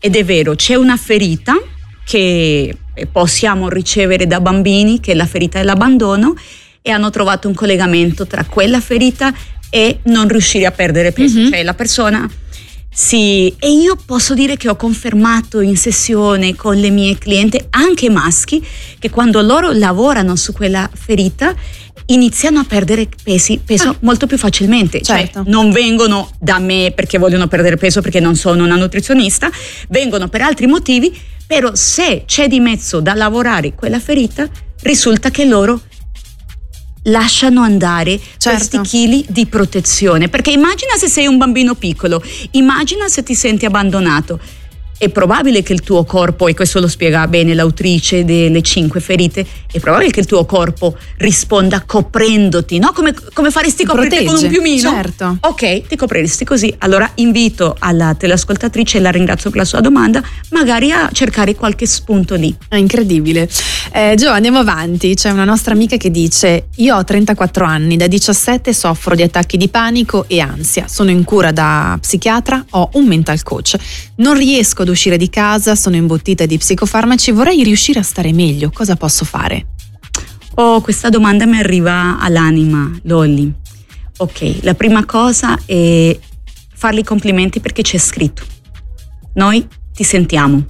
Ed 0.00 0.16
è 0.16 0.24
vero, 0.24 0.54
c'è 0.54 0.76
una 0.76 0.96
ferita 0.96 1.60
che 2.06 2.74
possiamo 3.12 3.68
ricevere 3.68 4.26
da 4.26 4.40
bambini, 4.40 4.98
che 4.98 5.12
è 5.12 5.14
la 5.14 5.26
ferita 5.26 5.58
dell'abbandono, 5.58 6.34
e 6.80 6.90
hanno 6.90 7.10
trovato 7.10 7.48
un 7.48 7.54
collegamento 7.54 8.26
tra 8.26 8.46
quella 8.46 8.80
ferita 8.80 9.30
e 9.68 9.98
non 10.04 10.28
riuscire 10.28 10.64
a 10.64 10.70
perdere 10.70 11.12
peso. 11.12 11.38
Mm-hmm. 11.38 11.50
Cioè 11.50 11.62
la 11.64 11.74
persona 11.74 12.30
sì, 12.94 13.54
e 13.58 13.70
io 13.70 13.96
posso 13.96 14.34
dire 14.34 14.58
che 14.58 14.68
ho 14.68 14.76
confermato 14.76 15.60
in 15.60 15.78
sessione 15.78 16.54
con 16.54 16.76
le 16.76 16.90
mie 16.90 17.16
clienti, 17.16 17.58
anche 17.70 18.10
maschi, 18.10 18.62
che 18.98 19.08
quando 19.08 19.40
loro 19.40 19.72
lavorano 19.72 20.36
su 20.36 20.52
quella 20.52 20.90
ferita 20.92 21.54
iniziano 22.06 22.58
a 22.58 22.64
perdere 22.64 23.08
pesi, 23.22 23.60
peso 23.64 23.88
ah, 23.88 23.96
molto 24.00 24.26
più 24.26 24.36
facilmente. 24.36 25.00
Cioè, 25.00 25.20
certo. 25.20 25.42
Cioè, 25.42 25.50
non 25.50 25.70
vengono 25.70 26.30
da 26.38 26.58
me 26.58 26.92
perché 26.94 27.16
vogliono 27.16 27.48
perdere 27.48 27.78
peso, 27.78 28.02
perché 28.02 28.20
non 28.20 28.36
sono 28.36 28.62
una 28.62 28.76
nutrizionista, 28.76 29.50
vengono 29.88 30.28
per 30.28 30.42
altri 30.42 30.66
motivi, 30.66 31.18
però 31.46 31.74
se 31.74 32.24
c'è 32.26 32.46
di 32.46 32.60
mezzo 32.60 33.00
da 33.00 33.14
lavorare 33.14 33.72
quella 33.74 34.00
ferita, 34.00 34.46
risulta 34.82 35.30
che 35.30 35.46
loro 35.46 35.80
lasciano 37.04 37.62
andare 37.62 38.18
certo. 38.36 38.50
questi 38.50 38.80
chili 38.80 39.24
di 39.28 39.46
protezione. 39.46 40.28
Perché 40.28 40.50
immagina 40.50 40.96
se 40.96 41.08
sei 41.08 41.26
un 41.26 41.38
bambino 41.38 41.74
piccolo, 41.74 42.22
immagina 42.52 43.08
se 43.08 43.22
ti 43.22 43.34
senti 43.34 43.64
abbandonato 43.64 44.40
è 45.02 45.08
probabile 45.08 45.64
che 45.64 45.72
il 45.72 45.80
tuo 45.80 46.04
corpo, 46.04 46.46
e 46.46 46.54
questo 46.54 46.78
lo 46.78 46.86
spiega 46.86 47.26
bene 47.26 47.54
l'autrice 47.54 48.24
delle 48.24 48.62
cinque 48.62 49.00
ferite, 49.00 49.44
è 49.72 49.80
probabile 49.80 50.12
che 50.12 50.20
il 50.20 50.26
tuo 50.26 50.44
corpo 50.44 50.96
risponda 51.16 51.82
coprendoti, 51.84 52.78
no? 52.78 52.92
Come, 52.92 53.12
come 53.32 53.50
faresti 53.50 53.84
coprirti 53.84 54.24
con 54.24 54.36
un 54.36 54.48
piumino? 54.48 54.90
Certo. 54.90 55.38
Ok, 55.40 55.88
ti 55.88 55.96
copriresti 55.96 56.44
così. 56.44 56.72
Allora 56.78 57.10
invito 57.16 57.74
alla 57.80 58.14
teleascoltatrice, 58.14 59.00
la 59.00 59.10
ringrazio 59.10 59.50
per 59.50 59.58
la 59.58 59.64
sua 59.64 59.80
domanda, 59.80 60.22
magari 60.50 60.92
a 60.92 61.10
cercare 61.12 61.56
qualche 61.56 61.86
spunto 61.86 62.36
lì. 62.36 62.54
È 62.68 62.76
incredibile. 62.76 63.48
Eh, 63.90 64.14
Gio, 64.16 64.28
andiamo 64.28 64.58
avanti. 64.58 65.14
C'è 65.14 65.30
una 65.30 65.44
nostra 65.44 65.74
amica 65.74 65.96
che 65.96 66.12
dice: 66.12 66.66
Io 66.76 66.94
ho 66.94 67.02
34 67.02 67.64
anni, 67.64 67.96
da 67.96 68.06
17 68.06 68.72
soffro 68.72 69.16
di 69.16 69.22
attacchi 69.22 69.56
di 69.56 69.68
panico 69.68 70.26
e 70.28 70.38
ansia. 70.38 70.86
Sono 70.86 71.10
in 71.10 71.24
cura 71.24 71.50
da 71.50 71.98
psichiatra, 72.00 72.64
ho 72.70 72.90
un 72.92 73.06
mental 73.06 73.42
coach. 73.42 73.74
Non 74.16 74.34
riesco 74.34 74.82
ad 74.82 74.90
uscire 74.92 75.16
di 75.16 75.28
casa, 75.28 75.74
sono 75.74 75.96
imbottita 75.96 76.46
di 76.46 76.58
psicofarmaci, 76.58 77.32
vorrei 77.32 77.62
riuscire 77.62 77.98
a 77.98 78.02
stare 78.02 78.32
meglio, 78.32 78.70
cosa 78.70 78.96
posso 78.96 79.24
fare? 79.24 79.66
Oh, 80.54 80.80
questa 80.80 81.08
domanda 81.08 81.46
mi 81.46 81.58
arriva 81.58 82.18
all'anima, 82.20 82.90
Lolli. 83.04 83.52
Ok, 84.18 84.58
la 84.60 84.74
prima 84.74 85.04
cosa 85.04 85.58
è 85.64 86.16
fargli 86.74 87.02
complimenti 87.02 87.60
perché 87.60 87.82
c'è 87.82 87.98
scritto. 87.98 88.44
Noi 89.34 89.66
ti 89.94 90.04
sentiamo. 90.04 90.64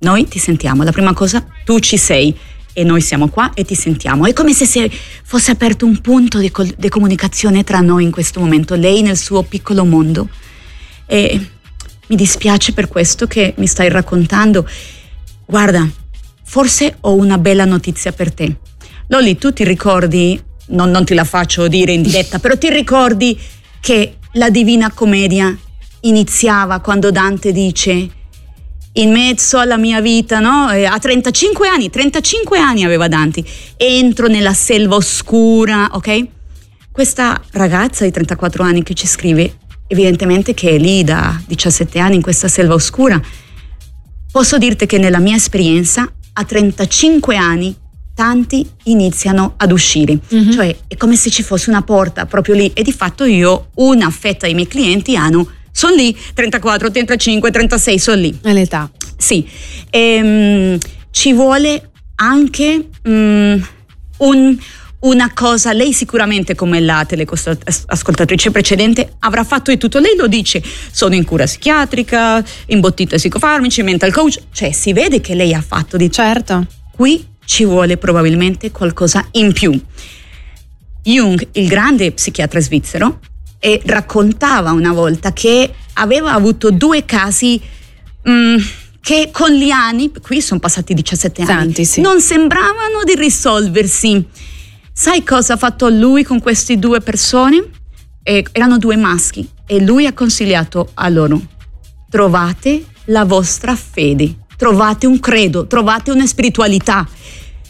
Noi 0.00 0.26
ti 0.26 0.38
sentiamo. 0.38 0.82
La 0.82 0.92
prima 0.92 1.12
cosa, 1.12 1.46
tu 1.64 1.78
ci 1.78 1.96
sei 1.96 2.36
e 2.72 2.84
noi 2.84 3.00
siamo 3.00 3.28
qua 3.28 3.52
e 3.54 3.64
ti 3.64 3.74
sentiamo. 3.74 4.26
È 4.26 4.32
come 4.32 4.52
se 4.52 4.90
fosse 5.22 5.50
aperto 5.50 5.86
un 5.86 6.00
punto 6.00 6.38
di, 6.38 6.50
co- 6.50 6.66
di 6.76 6.88
comunicazione 6.88 7.62
tra 7.62 7.80
noi 7.80 8.04
in 8.04 8.10
questo 8.10 8.40
momento, 8.40 8.74
lei 8.74 9.02
nel 9.02 9.16
suo 9.16 9.42
piccolo 9.42 9.84
mondo. 9.84 10.28
E 11.06 11.48
mi 12.10 12.16
dispiace 12.16 12.72
per 12.72 12.88
questo 12.88 13.26
che 13.26 13.54
mi 13.56 13.66
stai 13.66 13.88
raccontando. 13.88 14.68
Guarda, 15.46 15.88
forse 16.44 16.96
ho 17.00 17.14
una 17.14 17.38
bella 17.38 17.64
notizia 17.64 18.12
per 18.12 18.34
te. 18.34 18.56
Lolli, 19.06 19.38
tu 19.38 19.52
ti 19.52 19.64
ricordi, 19.64 20.40
non, 20.68 20.90
non 20.90 21.04
te 21.04 21.14
la 21.14 21.24
faccio 21.24 21.68
dire 21.68 21.92
in 21.92 22.02
diretta, 22.02 22.40
però 22.40 22.58
ti 22.58 22.68
ricordi 22.68 23.38
che 23.80 24.16
la 24.32 24.50
Divina 24.50 24.90
Commedia 24.92 25.56
iniziava 26.00 26.80
quando 26.80 27.10
Dante 27.10 27.52
dice 27.52 28.08
in 28.94 29.12
mezzo 29.12 29.58
alla 29.58 29.76
mia 29.76 30.00
vita, 30.00 30.40
no? 30.40 30.66
A 30.66 30.98
35 30.98 31.68
anni, 31.68 31.90
35 31.90 32.58
anni 32.58 32.82
aveva 32.82 33.06
Dante, 33.06 33.44
entro 33.76 34.26
nella 34.26 34.52
selva 34.52 34.96
oscura, 34.96 35.90
ok? 35.92 36.26
Questa 36.90 37.40
ragazza 37.52 38.04
di 38.04 38.10
34 38.10 38.64
anni 38.64 38.82
che 38.82 38.94
ci 38.94 39.06
scrive 39.06 39.58
evidentemente 39.92 40.54
che 40.54 40.70
è 40.70 40.78
lì 40.78 41.02
da 41.02 41.40
17 41.46 41.98
anni 41.98 42.14
in 42.16 42.22
questa 42.22 42.46
selva 42.46 42.74
oscura. 42.74 43.20
Posso 44.30 44.56
dirti 44.56 44.86
che 44.86 44.98
nella 44.98 45.18
mia 45.18 45.34
esperienza 45.34 46.10
a 46.32 46.44
35 46.44 47.36
anni 47.36 47.74
tanti 48.14 48.68
iniziano 48.84 49.54
ad 49.56 49.72
uscire, 49.72 50.18
mm-hmm. 50.32 50.50
cioè 50.50 50.76
è 50.86 50.96
come 50.96 51.16
se 51.16 51.30
ci 51.30 51.42
fosse 51.42 51.70
una 51.70 51.82
porta 51.82 52.26
proprio 52.26 52.54
lì 52.54 52.70
e 52.72 52.82
di 52.82 52.92
fatto 52.92 53.24
io 53.24 53.70
una 53.76 54.10
fetta 54.10 54.46
dei 54.46 54.54
miei 54.54 54.68
clienti 54.68 55.16
hanno 55.16 55.48
sono 55.72 55.94
lì 55.94 56.16
34, 56.34 56.90
35, 56.90 57.50
36 57.50 57.98
sono 57.98 58.20
lì. 58.20 58.38
È 58.42 58.52
l'età. 58.52 58.90
Sì. 59.16 59.46
Ehm, 59.90 60.78
ci 61.10 61.32
vuole 61.32 61.90
anche 62.16 62.88
um, 63.04 63.66
un 64.18 64.58
una 65.00 65.32
cosa, 65.32 65.72
lei 65.72 65.92
sicuramente 65.92 66.54
come 66.54 66.80
la 66.80 67.04
teleascoltatrice 67.06 68.50
precedente 68.50 69.14
avrà 69.20 69.44
fatto 69.44 69.70
di 69.70 69.78
tutto, 69.78 69.98
lei 69.98 70.14
lo 70.16 70.26
dice, 70.26 70.62
sono 70.90 71.14
in 71.14 71.24
cura 71.24 71.44
psichiatrica, 71.44 72.44
imbottita 72.66 73.16
psicofarmici, 73.16 73.82
mental 73.82 74.12
coach, 74.12 74.40
cioè 74.52 74.72
si 74.72 74.92
vede 74.92 75.20
che 75.20 75.34
lei 75.34 75.54
ha 75.54 75.62
fatto 75.62 75.96
di 75.96 76.10
certo. 76.10 76.66
Qui 76.90 77.26
ci 77.44 77.64
vuole 77.64 77.96
probabilmente 77.96 78.70
qualcosa 78.70 79.26
in 79.32 79.52
più. 79.52 79.78
Jung, 81.02 81.48
il 81.52 81.66
grande 81.66 82.12
psichiatra 82.12 82.60
svizzero, 82.60 83.20
eh, 83.58 83.80
raccontava 83.86 84.72
una 84.72 84.92
volta 84.92 85.32
che 85.32 85.72
aveva 85.94 86.32
avuto 86.32 86.70
due 86.70 87.06
casi 87.06 87.60
mh, 88.22 88.30
mm, 88.30 88.56
che 89.00 89.30
con 89.32 89.50
gli 89.50 89.70
anni, 89.70 90.12
qui 90.20 90.42
sono 90.42 90.60
passati 90.60 90.92
17 90.92 91.40
anni, 91.40 91.50
Tanti, 91.50 91.84
sì. 91.86 92.00
non 92.02 92.20
sembravano 92.20 93.02
di 93.04 93.14
risolversi 93.14 94.26
Sai 94.92 95.22
cosa 95.24 95.54
ha 95.54 95.56
fatto 95.56 95.88
lui 95.88 96.24
con 96.24 96.40
queste 96.40 96.78
due 96.78 97.00
persone? 97.00 97.64
Eh, 98.22 98.44
erano 98.52 98.76
due 98.78 98.96
maschi 98.96 99.48
e 99.66 99.80
lui 99.80 100.06
ha 100.06 100.12
consigliato 100.12 100.90
a 100.94 101.08
loro, 101.08 101.40
trovate 102.10 102.84
la 103.06 103.24
vostra 103.24 103.74
fede, 103.76 104.34
trovate 104.56 105.06
un 105.06 105.18
credo, 105.20 105.66
trovate 105.66 106.10
una 106.10 106.26
spiritualità. 106.26 107.08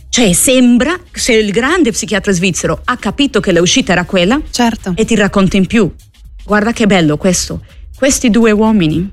Cioè 0.09 0.33
sembra, 0.33 0.99
se 1.13 1.35
il 1.35 1.53
grande 1.53 1.93
psichiatra 1.93 2.33
svizzero 2.33 2.81
ha 2.85 2.97
capito 2.97 3.39
che 3.39 3.53
l'uscita 3.53 3.93
era 3.93 4.05
quella, 4.05 4.41
certo. 4.51 4.95
e 4.97 5.05
ti 5.05 5.15
racconta 5.15 5.57
in 5.57 5.67
più, 5.67 5.93
guarda 6.45 6.73
che 6.73 6.87
bello 6.87 7.17
questo, 7.17 7.65
questi 7.95 8.29
due 8.29 8.51
uomini 8.51 9.09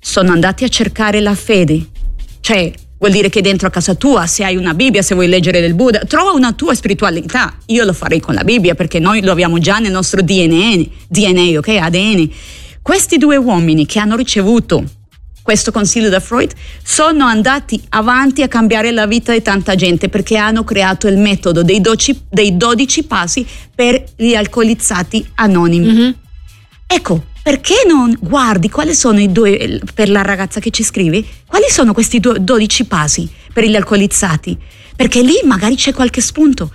sono 0.00 0.32
andati 0.32 0.64
a 0.64 0.68
cercare 0.68 1.20
la 1.20 1.34
fede, 1.34 1.86
cioè 2.40 2.72
vuol 3.00 3.12
dire 3.12 3.30
che 3.30 3.40
dentro 3.40 3.66
a 3.66 3.70
casa 3.70 3.94
tua, 3.94 4.26
se 4.26 4.44
hai 4.44 4.56
una 4.56 4.74
Bibbia, 4.74 5.00
se 5.00 5.14
vuoi 5.14 5.26
leggere 5.26 5.60
del 5.62 5.74
Buddha, 5.74 6.00
trova 6.00 6.32
una 6.32 6.52
tua 6.52 6.74
spiritualità. 6.74 7.56
Io 7.66 7.84
lo 7.84 7.94
farei 7.94 8.20
con 8.20 8.34
la 8.34 8.44
Bibbia 8.44 8.74
perché 8.74 8.98
noi 8.98 9.22
lo 9.22 9.32
abbiamo 9.32 9.58
già 9.58 9.78
nel 9.78 9.90
nostro 9.90 10.20
DNA, 10.20 10.84
DNA 11.08 11.58
ok? 11.58 11.68
ADN. 11.68 12.30
Questi 12.82 13.16
due 13.16 13.36
uomini 13.36 13.86
che 13.86 13.98
hanno 13.98 14.16
ricevuto 14.16 14.84
questo 15.42 15.72
consiglio 15.72 16.10
da 16.10 16.20
Freud 16.20 16.52
sono 16.82 17.24
andati 17.24 17.82
avanti 17.88 18.42
a 18.42 18.48
cambiare 18.48 18.92
la 18.92 19.06
vita 19.06 19.32
di 19.32 19.40
tanta 19.40 19.74
gente 19.74 20.10
perché 20.10 20.36
hanno 20.36 20.62
creato 20.62 21.08
il 21.08 21.16
metodo 21.16 21.62
dei, 21.62 21.80
doci, 21.80 22.20
dei 22.28 22.56
12 22.56 23.04
passi 23.04 23.46
per 23.74 24.04
gli 24.14 24.34
alcolizzati 24.34 25.26
anonimi. 25.36 25.90
Mm-hmm. 25.90 26.10
Ecco, 26.86 27.24
perché 27.50 27.82
non 27.84 28.16
guardi 28.20 28.70
quali 28.70 28.94
sono 28.94 29.18
i 29.18 29.32
due, 29.32 29.80
per 29.92 30.08
la 30.08 30.22
ragazza 30.22 30.60
che 30.60 30.70
ci 30.70 30.84
scrive, 30.84 31.24
quali 31.48 31.64
sono 31.68 31.92
questi 31.92 32.20
12 32.20 32.84
passi 32.84 33.28
per 33.52 33.64
gli 33.64 33.74
alcolizzati? 33.74 34.56
Perché 34.94 35.20
lì 35.20 35.34
magari 35.42 35.74
c'è 35.74 35.92
qualche 35.92 36.20
spunto. 36.20 36.70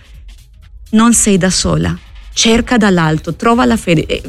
Non 0.90 1.14
sei 1.14 1.38
da 1.38 1.50
sola. 1.50 1.98
Cerca 2.36 2.76
dall'alto, 2.76 3.34
trova 3.36 3.64
la 3.64 3.78
fede, 3.78 4.06
eh, 4.06 4.22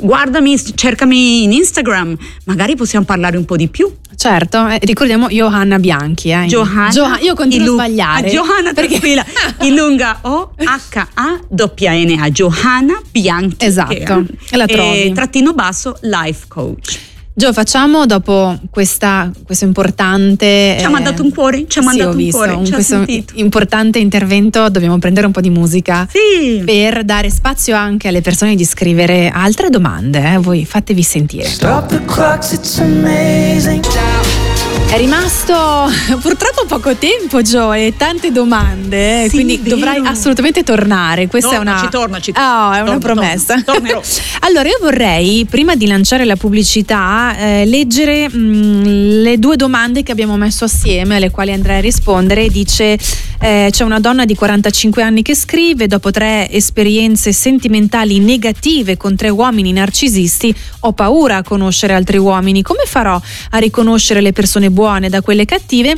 guardami, 0.00 0.58
cercami 0.74 1.42
in 1.42 1.52
Instagram, 1.52 2.16
magari 2.44 2.74
possiamo 2.74 3.04
parlare 3.04 3.36
un 3.36 3.44
po' 3.44 3.56
di 3.56 3.68
più. 3.68 3.94
Certo, 4.16 4.66
eh, 4.66 4.78
ricordiamo 4.80 5.28
Johanna 5.28 5.78
Bianchi. 5.78 6.30
Eh. 6.30 6.46
Johanna, 6.46 6.88
Gio- 6.88 7.18
io 7.20 7.34
continuo 7.34 7.72
a 7.72 7.84
sbagliare. 7.84 8.28
A 8.28 8.30
Johanna 8.30 8.72
perché 8.72 8.98
tranquilla, 8.98 9.24
illunga 9.60 10.18
O 10.22 10.54
H 10.56 11.06
A 11.14 11.40
N 11.48 12.18
A 12.18 12.30
Johanna 12.30 12.98
Bianchi. 13.10 13.64
Esatto, 13.64 13.92
che, 13.94 14.56
la 14.56 14.66
trovi. 14.66 15.02
E, 15.02 15.12
trattino 15.14 15.52
basso 15.52 15.98
life 16.00 16.46
coach. 16.48 16.98
Gio, 17.32 17.52
facciamo 17.52 18.06
dopo 18.06 18.58
questa, 18.70 19.30
questo 19.44 19.64
importante. 19.64 20.76
Ci 20.78 20.84
ha 20.84 20.90
mandato 20.90 21.22
un 21.22 21.32
cuore? 21.32 21.64
Ci 21.68 21.78
ha 21.78 21.82
mandato 21.82 22.10
sì, 22.10 22.16
un 22.16 22.22
visto, 22.22 22.36
cuore. 22.36 22.52
Un, 22.52 22.70
questo 22.70 23.04
importante 23.34 23.98
intervento 23.98 24.68
dobbiamo 24.68 24.98
prendere 24.98 25.26
un 25.26 25.32
po' 25.32 25.40
di 25.40 25.50
musica 25.50 26.08
sì. 26.10 26.62
per 26.64 27.04
dare 27.04 27.30
spazio 27.30 27.76
anche 27.76 28.08
alle 28.08 28.20
persone 28.20 28.56
di 28.56 28.64
scrivere 28.64 29.30
altre 29.32 29.70
domande. 29.70 30.34
Eh? 30.34 30.38
Voi 30.38 30.64
fatevi 30.64 31.02
sentire. 31.02 31.44
Stop 31.48 31.88
the 31.88 32.04
clocks, 32.04 32.52
it's 32.52 32.78
amazing. 32.78 33.84
È 34.92 34.96
rimasto 34.96 35.54
purtroppo 36.20 36.64
poco 36.66 36.96
tempo, 36.96 37.42
Joe, 37.42 37.86
e 37.86 37.96
tante 37.96 38.32
domande, 38.32 39.26
sì, 39.28 39.36
quindi 39.36 39.56
vero. 39.58 39.76
dovrai 39.76 40.02
assolutamente 40.04 40.64
tornare. 40.64 41.28
Questa 41.28 41.50
torna, 41.50 41.70
è 41.70 41.74
una, 41.74 41.82
ci 41.84 41.88
torna, 41.88 42.20
ci 42.20 42.32
torna. 42.32 42.48
Oh, 42.48 42.72
è 42.72 42.76
torna, 42.78 42.90
una 42.90 42.98
promessa. 42.98 43.62
Torna, 43.62 44.00
allora, 44.40 44.68
io 44.68 44.78
vorrei, 44.80 45.46
prima 45.48 45.76
di 45.76 45.86
lanciare 45.86 46.24
la 46.24 46.34
pubblicità, 46.34 47.36
eh, 47.38 47.66
leggere 47.66 48.28
mh, 48.28 48.36
mm, 48.36 49.22
le 49.22 49.38
due 49.38 49.54
domande 49.54 50.02
che 50.02 50.10
abbiamo 50.10 50.36
messo 50.36 50.64
assieme, 50.64 51.16
alle 51.16 51.30
quali 51.30 51.52
andrei 51.52 51.78
a 51.78 51.80
rispondere. 51.80 52.48
Dice: 52.48 52.98
eh, 53.38 53.68
C'è 53.70 53.84
una 53.84 54.00
donna 54.00 54.24
di 54.24 54.34
45 54.34 55.02
anni 55.04 55.22
che 55.22 55.36
scrive: 55.36 55.86
Dopo 55.86 56.10
tre 56.10 56.50
esperienze 56.50 57.32
sentimentali 57.32 58.18
negative 58.18 58.96
con 58.96 59.14
tre 59.14 59.28
uomini 59.28 59.70
narcisisti, 59.72 60.52
ho 60.80 60.92
paura 60.94 61.36
a 61.36 61.42
conoscere 61.44 61.94
altri 61.94 62.18
uomini. 62.18 62.62
Come 62.62 62.82
farò 62.86 63.20
a 63.50 63.58
riconoscere 63.58 64.20
le 64.20 64.32
persone 64.32 64.68
buone? 64.68 64.78
Buone 64.80 65.10
da 65.10 65.20
quelle 65.20 65.44
cattive. 65.44 65.94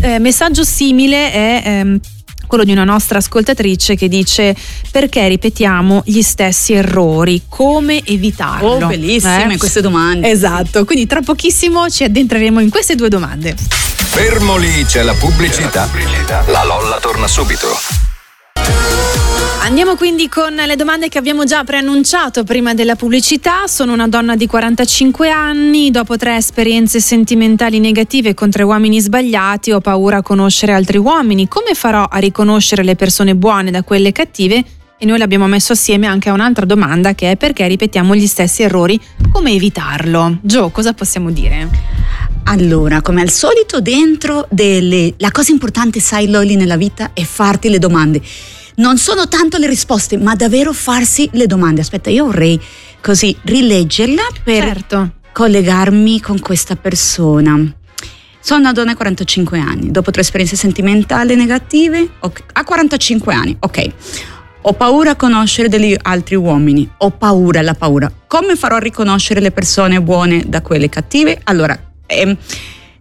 Eh, 0.00 0.18
messaggio 0.18 0.62
simile 0.62 1.32
è 1.32 1.62
ehm, 1.64 1.98
quello 2.46 2.64
di 2.64 2.70
una 2.70 2.84
nostra 2.84 3.16
ascoltatrice 3.16 3.96
che 3.96 4.08
dice 4.08 4.54
perché 4.90 5.26
ripetiamo 5.26 6.02
gli 6.04 6.20
stessi 6.20 6.74
errori, 6.74 7.44
come 7.48 8.02
evitarlo. 8.04 8.72
Oh, 8.72 8.86
bellissime 8.86 9.54
eh? 9.54 9.56
queste 9.56 9.80
domande. 9.80 10.30
Esatto, 10.30 10.84
quindi 10.84 11.06
tra 11.06 11.22
pochissimo 11.22 11.88
ci 11.88 12.04
addentreremo 12.04 12.60
in 12.60 12.68
queste 12.68 12.94
due 12.94 13.08
domande. 13.08 13.54
Fermo 13.56 14.58
lì, 14.58 14.84
c'è 14.84 15.02
la 15.02 15.14
pubblicità. 15.14 15.88
La 16.48 16.64
Lolla 16.64 16.98
torna 17.00 17.26
subito. 17.26 17.68
Andiamo 19.68 19.96
quindi 19.96 20.30
con 20.30 20.54
le 20.54 20.76
domande 20.76 21.10
che 21.10 21.18
abbiamo 21.18 21.44
già 21.44 21.62
preannunciato 21.62 22.42
prima 22.42 22.72
della 22.72 22.96
pubblicità. 22.96 23.66
Sono 23.66 23.92
una 23.92 24.08
donna 24.08 24.34
di 24.34 24.46
45 24.46 25.28
anni, 25.28 25.90
dopo 25.90 26.16
tre 26.16 26.36
esperienze 26.36 27.00
sentimentali 27.00 27.78
negative 27.78 28.32
con 28.32 28.48
tre 28.48 28.62
uomini 28.62 28.98
sbagliati 28.98 29.72
ho 29.72 29.82
paura 29.82 30.16
a 30.16 30.22
conoscere 30.22 30.72
altri 30.72 30.96
uomini. 30.96 31.48
Come 31.48 31.74
farò 31.74 32.04
a 32.04 32.16
riconoscere 32.16 32.82
le 32.82 32.96
persone 32.96 33.36
buone 33.36 33.70
da 33.70 33.82
quelle 33.82 34.10
cattive? 34.10 34.64
E 34.96 35.04
noi 35.04 35.18
l'abbiamo 35.18 35.46
messo 35.46 35.74
assieme 35.74 36.06
anche 36.06 36.30
a 36.30 36.32
un'altra 36.32 36.64
domanda 36.64 37.14
che 37.14 37.32
è 37.32 37.36
perché 37.36 37.68
ripetiamo 37.68 38.16
gli 38.16 38.26
stessi 38.26 38.62
errori, 38.62 38.98
come 39.30 39.52
evitarlo? 39.52 40.38
Gio, 40.40 40.70
cosa 40.70 40.94
possiamo 40.94 41.30
dire? 41.30 41.68
Allora, 42.44 43.02
come 43.02 43.20
al 43.20 43.30
solito, 43.30 43.82
dentro 43.82 44.46
delle... 44.48 45.12
la 45.18 45.30
cosa 45.30 45.52
importante, 45.52 46.00
sai, 46.00 46.30
Loli, 46.30 46.56
nella 46.56 46.78
vita 46.78 47.10
è 47.12 47.22
farti 47.22 47.68
le 47.68 47.78
domande 47.78 48.22
non 48.78 48.98
sono 48.98 49.28
tanto 49.28 49.58
le 49.58 49.66
risposte, 49.66 50.16
ma 50.16 50.34
davvero 50.34 50.72
farsi 50.72 51.28
le 51.32 51.46
domande. 51.46 51.80
Aspetta, 51.80 52.10
io 52.10 52.26
vorrei 52.26 52.60
così 53.00 53.36
rileggerla 53.42 54.22
per 54.42 54.62
certo. 54.64 55.12
collegarmi 55.32 56.20
con 56.20 56.40
questa 56.40 56.76
persona. 56.76 57.74
Sono 58.40 58.60
una 58.60 58.72
donna 58.72 58.92
di 58.92 58.96
45 58.96 59.58
anni, 59.58 59.90
dopo 59.90 60.10
tre 60.10 60.22
esperienze 60.22 60.56
sentimentali 60.56 61.34
negative, 61.34 62.08
okay. 62.20 62.44
a 62.52 62.64
45 62.64 63.34
anni, 63.34 63.56
ok. 63.58 63.92
Ho 64.62 64.72
paura 64.72 65.10
a 65.10 65.16
conoscere 65.16 65.68
degli 65.68 65.96
altri 66.00 66.34
uomini, 66.34 66.88
ho 66.98 67.10
paura, 67.10 67.62
la 67.62 67.74
paura. 67.74 68.10
Come 68.26 68.56
farò 68.56 68.76
a 68.76 68.80
riconoscere 68.80 69.40
le 69.40 69.50
persone 69.50 70.00
buone 70.00 70.44
da 70.46 70.62
quelle 70.62 70.88
cattive? 70.88 71.40
Allora, 71.44 71.78
ehm, 72.06 72.36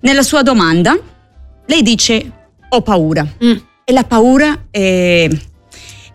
nella 0.02 0.24
sua 0.24 0.44
domanda, 0.44 0.98
lei 1.66 1.82
dice 1.82 2.32
ho 2.70 2.82
paura. 2.82 3.26
Mm. 3.44 3.56
E 3.84 3.94
la 3.94 4.04
paura 4.04 4.66
è 4.70 5.30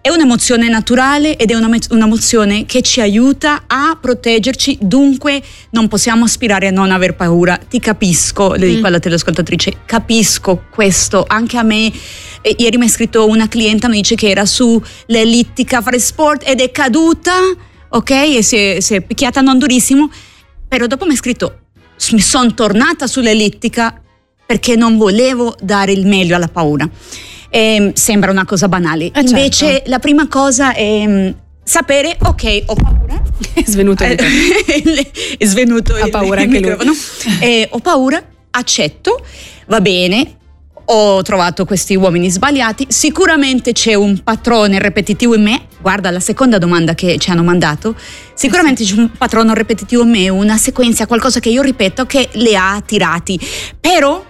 è 0.03 0.11
un'emozione 0.11 0.69
naturale 0.69 1.37
ed 1.37 1.53
è 1.53 1.55
un'emozione 1.55 2.67
che 2.67 2.83
ci 2.83 3.01
aiuta 3.01 3.63
a 3.69 3.97
proteggerci, 3.99 4.79
dunque 4.81 5.41
non 5.71 5.87
possiamo 5.87 6.25
aspirare 6.25 6.67
a 6.67 6.71
non 6.73 6.91
aver 6.91 7.15
paura. 7.15 7.57
Ti 7.57 7.79
capisco, 7.79 8.55
le 8.55 8.67
dico 8.67 8.81
mm. 8.81 8.85
alla 8.85 8.99
telescoltatrice, 8.99 9.83
capisco 9.87 10.65
questo, 10.73 11.25
anche 11.25 11.57
a 11.57 11.63
me. 11.63 11.93
Eh, 12.41 12.57
ieri 12.59 12.79
mi 12.79 12.87
ha 12.87 12.89
scritto 12.89 13.29
una 13.29 13.47
clienta, 13.47 13.87
mi 13.87 13.99
dice 13.99 14.17
che 14.17 14.29
era 14.29 14.45
sull'ellittica 14.45 15.79
a 15.79 15.83
fare 15.83 16.01
sport 16.01 16.43
ed 16.49 16.61
è 16.61 16.73
caduta, 16.73 17.35
ok? 17.91 18.11
E 18.11 18.43
si 18.43 18.57
è, 18.57 18.81
si 18.81 18.97
è 18.97 19.03
picchiata 19.03 19.41
non 19.41 19.57
durissimo, 19.57 20.11
però 20.67 20.89
dopo 20.89 21.07
mi 21.07 21.13
ha 21.13 21.17
scritto, 21.17 21.61
mi 22.11 22.21
sono 22.21 22.53
tornata 22.55 23.07
sull'ellittica 23.07 24.03
perché 24.45 24.75
non 24.75 24.97
volevo 24.97 25.55
dare 25.61 25.93
il 25.93 26.07
meglio 26.09 26.35
alla 26.35 26.49
paura 26.49 26.91
eh, 27.53 27.93
sembra 27.95 28.31
una 28.31 28.47
cosa 28.47 28.67
banale. 28.67 29.11
Eh 29.13 29.21
Invece 29.21 29.67
certo. 29.67 29.91
la 29.91 29.99
prima 29.99 30.27
cosa 30.27 30.73
è 30.73 31.07
mm, 31.07 31.29
sapere, 31.63 32.17
ok, 32.19 32.63
ho 32.67 32.75
paura. 32.75 33.23
È 33.53 33.65
svenuto 33.67 34.05
il 34.05 34.17
È 35.37 35.45
svenuto 35.45 35.95
ha 35.95 36.09
paura 36.09 36.41
il, 36.41 36.47
anche 36.47 36.61
microfono. 36.61 36.93
Eh, 37.41 37.69
ho 37.71 37.79
paura, 37.81 38.23
accetto, 38.51 39.23
va 39.67 39.83
bene, 39.83 40.37
ho 40.87 41.21
trovato 41.21 41.67
questi 41.67 41.95
uomini 41.95 42.31
sbagliati, 42.31 42.87
sicuramente 42.89 43.73
c'è 43.73 43.93
un 43.93 44.23
patrone 44.23 44.81
ripetitivo 44.81 45.35
in 45.35 45.43
me, 45.43 45.67
guarda 45.79 46.11
la 46.11 46.21
seconda 46.21 46.57
domanda 46.57 46.95
che 46.95 47.19
ci 47.19 47.31
hanno 47.31 47.43
mandato, 47.43 47.95
sicuramente 48.33 48.83
c'è 48.83 48.95
un 48.95 49.11
patrono 49.11 49.53
ripetitivo 49.53 50.05
in 50.05 50.11
me, 50.11 50.29
una 50.31 50.57
sequenza, 50.57 51.07
qualcosa 51.07 51.39
che 51.39 51.51
io 51.51 51.61
ripeto 51.61 52.07
che 52.07 52.31
le 52.33 52.57
ha 52.57 52.75
attirati, 52.77 53.39
però 53.79 54.25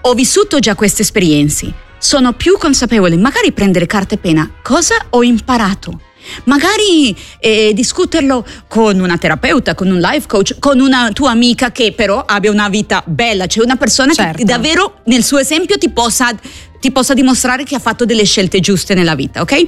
ho 0.00 0.14
vissuto 0.14 0.58
già 0.58 0.74
queste 0.74 1.02
esperienze, 1.02 1.72
sono 2.04 2.34
più 2.34 2.58
consapevole, 2.58 3.16
magari 3.16 3.52
prendere 3.52 3.86
carta 3.86 4.14
e 4.14 4.18
penna, 4.18 4.56
cosa 4.62 4.94
ho 5.08 5.22
imparato? 5.22 6.00
Magari 6.44 7.16
eh, 7.38 7.72
discuterlo 7.72 8.44
con 8.68 9.00
una 9.00 9.16
terapeuta, 9.16 9.74
con 9.74 9.90
un 9.90 10.00
life 10.00 10.26
coach, 10.26 10.58
con 10.58 10.80
una 10.80 11.10
tua 11.12 11.30
amica 11.30 11.72
che 11.72 11.94
però 11.96 12.22
abbia 12.26 12.50
una 12.50 12.68
vita 12.68 13.02
bella, 13.06 13.46
cioè 13.46 13.64
una 13.64 13.76
persona 13.76 14.12
certo. 14.12 14.36
che 14.36 14.44
davvero 14.44 15.00
nel 15.04 15.24
suo 15.24 15.38
esempio 15.38 15.78
ti 15.78 15.88
possa, 15.88 16.30
ti 16.78 16.90
possa, 16.92 17.14
dimostrare 17.14 17.64
che 17.64 17.74
ha 17.74 17.80
fatto 17.80 18.04
delle 18.04 18.24
scelte 18.24 18.60
giuste 18.60 18.92
nella 18.92 19.14
vita, 19.14 19.40
ok? 19.40 19.66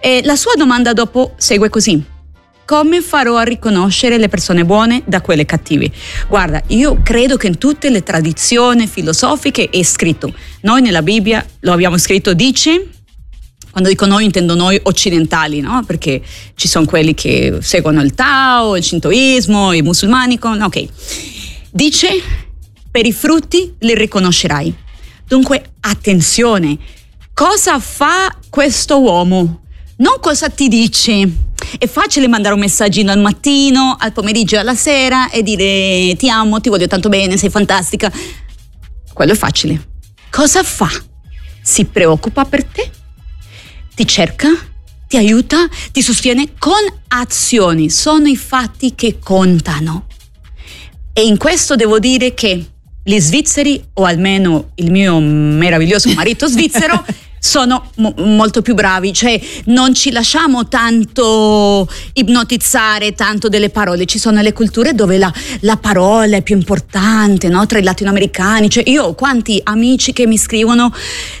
E 0.00 0.22
la 0.24 0.34
sua 0.34 0.54
domanda 0.56 0.92
dopo 0.92 1.34
segue 1.36 1.68
così 1.68 2.02
come 2.70 3.02
farò 3.02 3.34
a 3.34 3.42
riconoscere 3.42 4.16
le 4.16 4.28
persone 4.28 4.64
buone 4.64 5.02
da 5.04 5.20
quelle 5.22 5.44
cattive? 5.44 5.90
Guarda, 6.28 6.62
io 6.68 7.00
credo 7.02 7.36
che 7.36 7.48
in 7.48 7.58
tutte 7.58 7.90
le 7.90 8.04
tradizioni 8.04 8.86
filosofiche 8.86 9.68
è 9.70 9.82
scritto, 9.82 10.32
noi 10.60 10.80
nella 10.80 11.02
Bibbia 11.02 11.44
lo 11.62 11.72
abbiamo 11.72 11.98
scritto, 11.98 12.32
dice, 12.32 12.86
quando 13.72 13.88
dico 13.88 14.06
noi 14.06 14.26
intendo 14.26 14.54
noi 14.54 14.78
occidentali, 14.84 15.58
no? 15.58 15.82
Perché 15.84 16.22
ci 16.54 16.68
sono 16.68 16.86
quelli 16.86 17.12
che 17.12 17.58
seguono 17.60 18.00
il 18.02 18.14
Tao, 18.14 18.76
il 18.76 18.84
Shintoismo, 18.84 19.72
i 19.72 19.82
musulmani, 19.82 20.38
con, 20.38 20.60
ok. 20.60 20.86
Dice, 21.72 22.08
per 22.88 23.04
i 23.04 23.12
frutti 23.12 23.74
li 23.80 23.96
riconoscerai. 23.96 24.72
Dunque, 25.26 25.72
attenzione, 25.80 26.78
cosa 27.34 27.80
fa 27.80 28.32
questo 28.48 29.00
uomo? 29.00 29.62
Non 30.00 30.16
cosa 30.18 30.48
ti 30.48 30.68
dice, 30.68 31.30
è 31.78 31.86
facile 31.86 32.26
mandare 32.26 32.54
un 32.54 32.60
messaggino 32.60 33.12
al 33.12 33.20
mattino, 33.20 33.96
al 33.98 34.12
pomeriggio 34.12 34.56
e 34.56 34.60
alla 34.60 34.74
sera 34.74 35.28
e 35.28 35.42
dire 35.42 36.16
ti 36.16 36.30
amo, 36.30 36.58
ti 36.58 36.70
voglio 36.70 36.86
tanto 36.86 37.10
bene, 37.10 37.36
sei 37.36 37.50
fantastica. 37.50 38.10
Quello 39.12 39.32
è 39.32 39.36
facile. 39.36 39.88
Cosa 40.30 40.62
fa? 40.62 40.88
Si 41.60 41.84
preoccupa 41.84 42.46
per 42.46 42.64
te? 42.64 42.90
Ti 43.94 44.06
cerca? 44.06 44.48
Ti 45.06 45.18
aiuta? 45.18 45.68
Ti 45.92 46.00
sostiene 46.00 46.54
con 46.58 46.80
azioni. 47.08 47.90
Sono 47.90 48.26
i 48.26 48.36
fatti 48.36 48.94
che 48.94 49.18
contano. 49.18 50.06
E 51.12 51.26
in 51.26 51.36
questo 51.36 51.76
devo 51.76 51.98
dire 51.98 52.32
che 52.32 52.64
gli 53.02 53.18
svizzeri, 53.18 53.82
o 53.94 54.04
almeno 54.04 54.70
il 54.76 54.90
mio 54.90 55.20
meraviglioso 55.20 56.10
marito 56.14 56.46
svizzero, 56.46 57.04
sono 57.40 57.90
mo- 57.96 58.14
molto 58.18 58.60
più 58.60 58.74
bravi, 58.74 59.12
cioè 59.14 59.40
non 59.66 59.94
ci 59.94 60.12
lasciamo 60.12 60.68
tanto 60.68 61.88
ipnotizzare 62.12 63.14
tanto 63.14 63.48
delle 63.48 63.70
parole, 63.70 64.04
ci 64.04 64.18
sono 64.18 64.42
le 64.42 64.52
culture 64.52 64.94
dove 64.94 65.16
la, 65.16 65.32
la 65.60 65.76
parola 65.76 66.36
è 66.36 66.42
più 66.42 66.54
importante, 66.54 67.48
no? 67.48 67.64
tra 67.64 67.78
i 67.78 67.82
latinoamericani, 67.82 68.68
cioè 68.68 68.88
io 68.88 69.04
ho 69.04 69.14
quanti 69.14 69.58
amici 69.64 70.12
che 70.12 70.26
mi 70.26 70.36
scrivono 70.36 70.92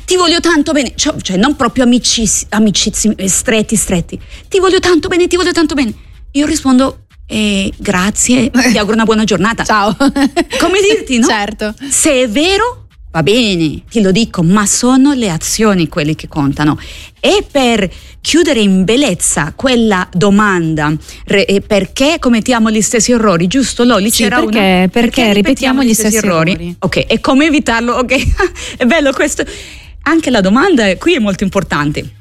ti 0.06 0.16
voglio 0.16 0.40
tanto 0.40 0.72
bene, 0.72 0.94
cioè, 0.96 1.14
cioè 1.20 1.36
non 1.36 1.54
proprio 1.54 1.84
amici, 1.84 2.28
amicizi 2.48 3.14
stretti 3.26 3.76
stretti, 3.76 4.18
ti 4.48 4.58
voglio 4.58 4.80
tanto 4.80 5.08
bene, 5.08 5.26
ti 5.26 5.36
voglio 5.36 5.52
tanto 5.52 5.74
bene. 5.74 5.92
Io 6.32 6.46
rispondo 6.46 7.06
eh, 7.26 7.72
grazie, 7.76 8.50
ti 8.50 8.78
auguro 8.78 8.94
una 8.94 9.04
buona 9.04 9.24
giornata. 9.24 9.64
Ciao. 9.64 9.94
Come 9.96 10.80
dirti, 10.80 11.18
no? 11.18 11.26
Certo. 11.30 11.74
Se 11.88 12.22
è 12.22 12.28
vero, 12.28 12.86
va 13.12 13.22
bene, 13.22 13.82
ti 13.90 14.00
lo 14.00 14.12
dico, 14.12 14.42
ma 14.42 14.66
sono 14.66 15.12
le 15.14 15.30
azioni 15.30 15.88
quelle 15.88 16.14
che 16.14 16.28
contano. 16.28 16.78
E 17.18 17.44
per 17.50 17.90
chiudere 18.20 18.60
in 18.60 18.84
bellezza 18.84 19.52
quella 19.56 20.08
domanda, 20.12 20.92
re, 21.24 21.62
perché 21.66 22.16
commettiamo 22.18 22.70
gli 22.70 22.80
stessi 22.80 23.12
errori, 23.12 23.46
giusto 23.46 23.84
Loli? 23.84 24.10
Sì, 24.10 24.22
C'era 24.22 24.40
perché, 24.40 24.58
una, 24.58 24.88
perché, 24.88 24.90
perché 24.90 25.32
ripetiamo 25.32 25.82
gli 25.82 25.94
stessi, 25.94 26.16
errori. 26.16 26.52
errori. 26.52 26.76
Ok, 26.78 27.04
e 27.08 27.20
come 27.20 27.46
evitarlo? 27.46 27.94
Ok, 27.94 28.14
è 28.78 28.84
bello 28.84 29.12
questo. 29.12 29.44
Anche 30.02 30.30
la 30.30 30.40
domanda 30.40 30.96
qui 30.96 31.14
è 31.14 31.18
molto 31.18 31.44
importante. 31.44 32.18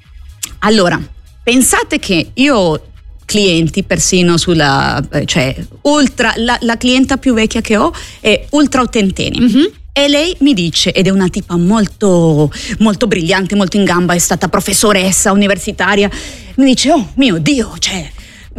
Allora, 0.59 0.99
pensate 1.43 1.99
che 1.99 2.31
io 2.33 2.55
ho 2.55 2.81
clienti 3.25 3.83
persino 3.83 4.37
sulla, 4.37 5.01
cioè 5.25 5.55
ultra, 5.83 6.33
la, 6.37 6.57
la 6.61 6.77
clienta 6.77 7.17
più 7.17 7.35
vecchia 7.35 7.61
che 7.61 7.77
ho 7.77 7.93
è 8.19 8.47
ultra 8.49 8.81
ottantenne. 8.81 9.39
Mm-hmm. 9.39 9.65
E 9.99 10.07
lei 10.07 10.33
mi 10.39 10.53
dice, 10.53 10.93
ed 10.93 11.07
è 11.07 11.09
una 11.09 11.27
tipa 11.27 11.57
molto, 11.57 12.49
molto 12.77 13.05
brillante, 13.05 13.55
molto 13.55 13.75
in 13.75 13.83
gamba, 13.83 14.13
è 14.13 14.17
stata 14.17 14.47
professoressa 14.47 15.33
universitaria, 15.33 16.09
mi 16.55 16.67
dice, 16.67 16.89
oh 16.91 17.11
mio 17.15 17.37
Dio, 17.37 17.75
cioè, 17.79 18.09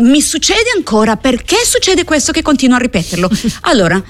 mi 0.00 0.20
succede 0.20 0.68
ancora, 0.76 1.16
perché 1.16 1.56
succede 1.64 2.04
questo 2.04 2.30
che 2.30 2.42
continuo 2.42 2.76
a 2.76 2.80
ripeterlo? 2.80 3.30
allora, 3.62 4.04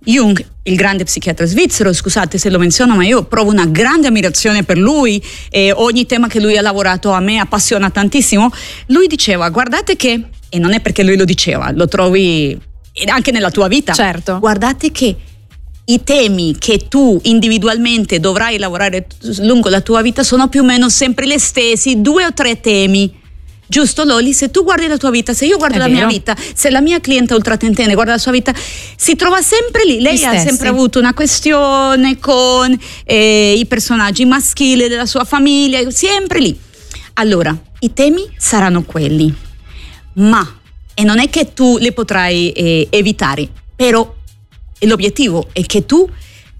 Jung, 0.00 0.44
il 0.64 0.74
grande 0.74 1.04
psichiatra 1.04 1.46
svizzero, 1.46 1.92
scusate 1.92 2.38
se 2.38 2.50
lo 2.50 2.58
menziono, 2.58 2.96
ma 2.96 3.04
io 3.04 3.22
provo 3.22 3.52
una 3.52 3.66
grande 3.66 4.08
ammirazione 4.08 4.64
per 4.64 4.76
lui 4.76 5.22
e 5.50 5.70
ogni 5.70 6.06
tema 6.06 6.26
che 6.26 6.40
lui 6.40 6.56
ha 6.56 6.60
lavorato 6.60 7.12
a 7.12 7.20
me 7.20 7.38
appassiona 7.38 7.88
tantissimo. 7.88 8.50
Lui 8.86 9.06
diceva, 9.06 9.48
guardate 9.50 9.94
che, 9.94 10.24
e 10.48 10.58
non 10.58 10.72
è 10.72 10.80
perché 10.80 11.04
lui 11.04 11.16
lo 11.16 11.24
diceva, 11.24 11.70
lo 11.70 11.86
trovi 11.86 12.58
anche 13.06 13.30
nella 13.30 13.52
tua 13.52 13.68
vita. 13.68 13.92
Certo. 13.92 14.40
Guardate 14.40 14.90
che 14.90 15.16
i 15.86 16.02
temi 16.02 16.56
che 16.58 16.86
tu 16.88 17.18
individualmente 17.24 18.18
dovrai 18.20 18.58
lavorare 18.58 19.06
lungo 19.40 19.68
la 19.68 19.80
tua 19.82 20.00
vita 20.02 20.22
sono 20.22 20.48
più 20.48 20.62
o 20.62 20.64
meno 20.64 20.88
sempre 20.88 21.26
gli 21.26 21.38
stessi, 21.38 22.00
due 22.00 22.24
o 22.24 22.32
tre 22.32 22.60
temi. 22.60 23.22
Giusto 23.66 24.04
Loli? 24.04 24.32
Se 24.34 24.50
tu 24.50 24.62
guardi 24.62 24.86
la 24.86 24.98
tua 24.98 25.10
vita, 25.10 25.32
se 25.32 25.46
io 25.46 25.56
guardo 25.56 25.76
È 25.76 25.78
la 25.78 25.86
vero. 25.86 25.96
mia 25.98 26.06
vita, 26.06 26.36
se 26.54 26.70
la 26.70 26.80
mia 26.80 27.00
cliente 27.00 27.34
ultratentenne 27.34 27.94
guarda 27.94 28.12
la 28.12 28.18
sua 28.18 28.30
vita, 28.32 28.52
si 28.96 29.16
trova 29.16 29.40
sempre 29.42 29.84
lì. 29.84 30.00
Lei 30.00 30.16
Gli 30.18 30.24
ha 30.24 30.28
stessi. 30.30 30.48
sempre 30.48 30.68
avuto 30.68 30.98
una 30.98 31.14
questione 31.14 32.18
con 32.18 32.78
eh, 33.04 33.54
i 33.56 33.66
personaggi 33.66 34.24
maschili 34.26 34.86
della 34.88 35.06
sua 35.06 35.24
famiglia, 35.24 35.90
sempre 35.90 36.40
lì. 36.40 36.58
Allora, 37.14 37.56
i 37.80 37.92
temi 37.94 38.22
saranno 38.36 38.82
quelli, 38.84 39.32
ma, 40.14 40.60
e 40.94 41.02
non 41.02 41.18
è 41.18 41.30
che 41.30 41.52
tu 41.54 41.78
li 41.78 41.92
potrai 41.92 42.52
eh, 42.52 42.86
evitare, 42.90 43.48
però 43.74 44.14
l'obiettivo 44.80 45.48
è 45.52 45.64
che 45.66 45.86
tu 45.86 46.08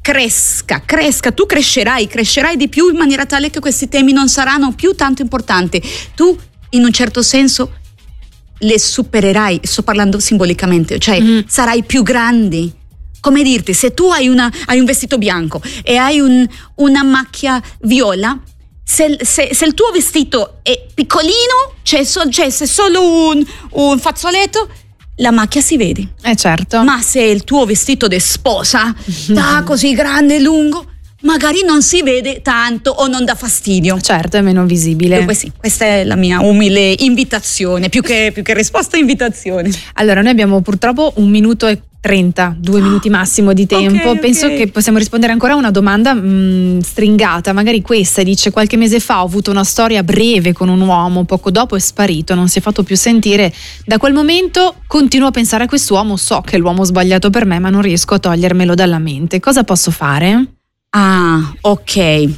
cresca, 0.00 0.83
cresca, 0.85 1.33
tu 1.33 1.46
crescerai, 1.46 2.07
crescerai 2.07 2.57
di 2.57 2.68
più 2.68 2.88
in 2.90 2.96
maniera 2.96 3.24
tale 3.27 3.50
che 3.50 3.61
questi 3.61 3.88
temi 3.88 4.12
non 4.12 4.29
saranno 4.29 4.72
più 4.72 4.94
tanto 4.94 5.22
importanti. 5.22 5.83
Tu, 6.14 6.37
in 6.70 6.85
un 6.85 6.92
certo 6.92 7.22
senso, 7.22 7.72
le 8.59 8.79
supererai, 8.79 9.61
sto 9.62 9.83
parlando 9.83 10.18
simbolicamente, 10.20 10.98
cioè 10.98 11.20
Mhm. 11.20 11.44
sarai 11.46 11.83
più 11.85 12.03
grande. 12.03 12.70
Come 13.20 13.42
dirti, 13.42 13.72
se 13.72 13.94
tu 13.94 14.05
hai, 14.11 14.29
una- 14.29 14.53
hai 14.66 14.79
un 14.79 14.85
vestito 14.85 15.16
bianco 15.16 15.61
e 15.83 15.96
hai 15.96 16.20
un- 16.20 16.46
una 16.77 17.03
macchia 17.03 17.62
viola, 17.83 18.38
se, 18.85 19.18
se- 19.22 19.55
se 19.55 19.64
il 19.64 19.72
tuo 19.72 19.90
vestito 19.90 20.59
è 20.62 20.85
piccolino, 20.92 21.77
c'è, 21.83 22.05
sol- 22.05 22.29
c'è 22.29 22.50
solo 22.50 23.29
un, 23.31 23.42
un 23.72 23.98
fazzoletto, 23.98 24.68
la 25.16 25.31
macchia 25.31 25.61
si 25.61 25.77
vede. 25.77 26.14
Eh 26.22 26.37
certo. 26.37 26.83
Ma 26.83 27.00
se 27.00 27.22
il 27.22 27.44
tuo 27.44 27.64
vestito 27.64 28.09
di 28.09 28.18
sposa 28.18 28.94
sta 29.07 29.62
così 29.64 29.92
grande 29.94 30.37
e 30.37 30.40
lungo, 30.40 30.87
magari 31.22 31.62
non 31.64 31.83
si 31.83 32.03
vede 32.03 32.40
tanto 32.42 32.90
o 32.90 33.07
non 33.07 33.24
dà 33.24 33.35
fastidio. 33.35 34.00
Certo, 34.00 34.37
è 34.37 34.40
meno 34.40 34.64
visibile. 34.64 35.16
Dunque 35.18 35.35
sì, 35.35 35.53
questa 35.57 35.85
è 35.85 36.05
la 36.05 36.16
mia 36.16 36.40
umile 36.40 36.94
invitazione, 36.98 37.88
più 37.88 38.03
che, 38.03 38.31
più 38.33 38.42
che 38.42 38.55
risposta 38.55 38.96
invitazione. 38.96 39.70
Allora, 39.94 40.20
noi 40.20 40.31
abbiamo 40.31 40.61
purtroppo 40.61 41.12
un 41.16 41.29
minuto 41.29 41.66
e 41.66 41.81
30, 42.05 42.57
due 42.59 42.83
minuti 42.83 43.09
massimo 43.09 43.55
di 43.55 43.64
tempo. 43.64 44.09
Ah, 44.09 44.11
ok. 44.11 44.19
Penso 44.19 44.49
che 44.49 44.69
possiamo 44.69 44.99
rispondere 44.99 45.33
ancora 45.33 45.55
a 45.55 45.57
una 45.57 45.71
domanda 45.71 46.12
mh, 46.12 46.81
stringata, 46.81 47.55
magari 47.55 47.81
questa 47.81 48.23
dice 48.23 48.51
qualche 48.51 48.77
mese 48.77 49.01
fa 49.01 49.23
ho 49.23 49.25
avuto 49.25 49.51
una 49.51 49.64
storia 49.64 50.03
breve 50.03 50.53
con 50.53 50.69
un 50.69 50.83
uomo, 50.83 51.25
poco 51.25 51.51
dopo 51.51 51.77
è 51.77 51.79
sparito, 51.79 52.35
non 52.35 52.49
si 52.49 52.59
è 52.59 52.61
fatto 52.61 52.83
più 52.83 52.95
sentire. 52.95 53.51
Da 53.87 53.97
quel 53.97 54.12
momento 54.12 54.75
continuo 54.87 55.29
a 55.29 55.31
pensare 55.31 55.64
a 55.64 55.67
quest'uomo, 55.67 56.19
so 56.19 56.43
che 56.43 56.57
è 56.57 56.59
l'uomo 56.59 56.85
sbagliato 56.85 57.31
per 57.31 57.47
me, 57.47 57.59
ma 57.59 57.71
non 57.71 57.81
riesco 57.81 58.12
a 58.12 58.19
togliermelo 58.19 58.75
dalla 58.75 58.99
mente. 58.99 59.40
Cosa 59.40 59.64
posso 59.64 59.90
fare? 59.90 60.45
Ah, 60.90 61.55
ok. 61.62 62.29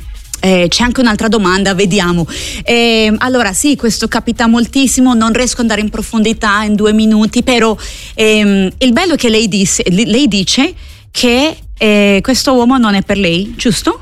Eh, 0.46 0.68
c'è 0.68 0.85
anche 0.85 1.00
un'altra 1.00 1.26
domanda, 1.26 1.74
vediamo. 1.74 2.24
Eh, 2.62 3.12
allora 3.18 3.52
sì, 3.52 3.74
questo 3.74 4.06
capita 4.06 4.46
moltissimo, 4.46 5.12
non 5.12 5.32
riesco 5.32 5.54
ad 5.54 5.62
andare 5.62 5.80
in 5.80 5.90
profondità 5.90 6.62
in 6.62 6.76
due 6.76 6.92
minuti, 6.92 7.42
però 7.42 7.76
ehm, 8.14 8.70
il 8.78 8.92
bello 8.92 9.14
è 9.14 9.16
che 9.16 9.28
lei, 9.28 9.48
disse- 9.48 9.82
lei 9.88 10.28
dice 10.28 10.72
che 11.11 11.56
eh, 11.76 12.20
questo 12.22 12.54
uomo 12.54 12.78
non 12.78 12.94
è 12.94 13.02
per 13.02 13.18
lei, 13.18 13.54
giusto? 13.56 13.98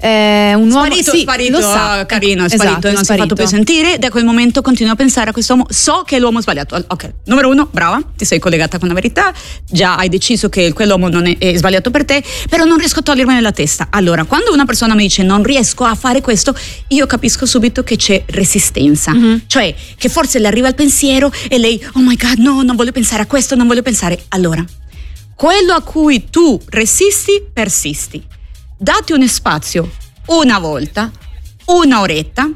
Eh, 0.00 0.54
un 0.54 0.70
uomo 0.70 0.84
Sparito, 0.86 1.10
sì, 1.10 1.20
sparito, 1.20 1.58
lo 1.58 1.60
sa. 1.60 2.06
carino, 2.06 2.42
è 2.42 2.46
Esatto, 2.46 2.62
sparito 2.62 2.88
e 2.88 2.92
non 2.92 3.04
si 3.04 3.12
è 3.12 3.16
fatto 3.16 3.34
più 3.34 3.46
sentire. 3.46 3.98
Da 3.98 4.08
quel 4.08 4.24
momento 4.24 4.62
continuo 4.62 4.92
a 4.92 4.96
pensare 4.96 5.30
a 5.30 5.32
questo 5.32 5.52
uomo. 5.52 5.66
So 5.68 6.02
che 6.06 6.16
è 6.16 6.18
l'uomo 6.18 6.40
sbagliato. 6.40 6.82
Ok, 6.88 7.12
numero 7.26 7.50
uno, 7.50 7.68
brava, 7.70 8.00
ti 8.16 8.24
sei 8.24 8.38
collegata 8.38 8.78
con 8.78 8.88
la 8.88 8.94
verità, 8.94 9.32
già 9.68 9.96
hai 9.96 10.08
deciso 10.08 10.48
che 10.48 10.72
quell'uomo 10.72 11.08
non 11.08 11.26
è, 11.26 11.36
è 11.36 11.54
sbagliato 11.56 11.90
per 11.90 12.04
te, 12.04 12.22
però 12.48 12.64
non 12.64 12.78
riesco 12.78 13.00
a 13.00 13.02
togliermene 13.02 13.40
dalla 13.40 13.52
testa. 13.52 13.88
Allora, 13.90 14.24
quando 14.24 14.52
una 14.52 14.64
persona 14.64 14.94
mi 14.94 15.02
dice 15.02 15.22
non 15.22 15.42
riesco 15.42 15.84
a 15.84 15.94
fare 15.94 16.20
questo, 16.22 16.54
io 16.88 17.06
capisco 17.06 17.44
subito 17.44 17.82
che 17.82 17.96
c'è 17.96 18.22
resistenza. 18.26 19.12
Mhm. 19.12 19.42
Cioè, 19.46 19.74
che 19.96 20.08
forse 20.08 20.38
le 20.38 20.46
arriva 20.46 20.68
il 20.68 20.74
pensiero 20.74 21.30
e 21.48 21.58
lei, 21.58 21.82
oh 21.94 22.00
my 22.00 22.16
god, 22.16 22.38
no, 22.38 22.62
non 22.62 22.74
voglio 22.76 22.92
pensare 22.92 23.22
a 23.22 23.26
questo, 23.26 23.54
non 23.54 23.66
voglio 23.66 23.82
pensare. 23.82 24.18
Allora, 24.28 24.64
quello 25.34 25.72
a 25.74 25.82
cui 25.82 26.28
tu 26.30 26.60
resisti, 26.68 27.42
persisti. 27.52 28.22
Dati 28.82 29.12
uno 29.12 29.26
spazio, 29.26 29.90
una 30.28 30.58
volta, 30.58 31.10
una 31.66 32.00
oretta, 32.00 32.50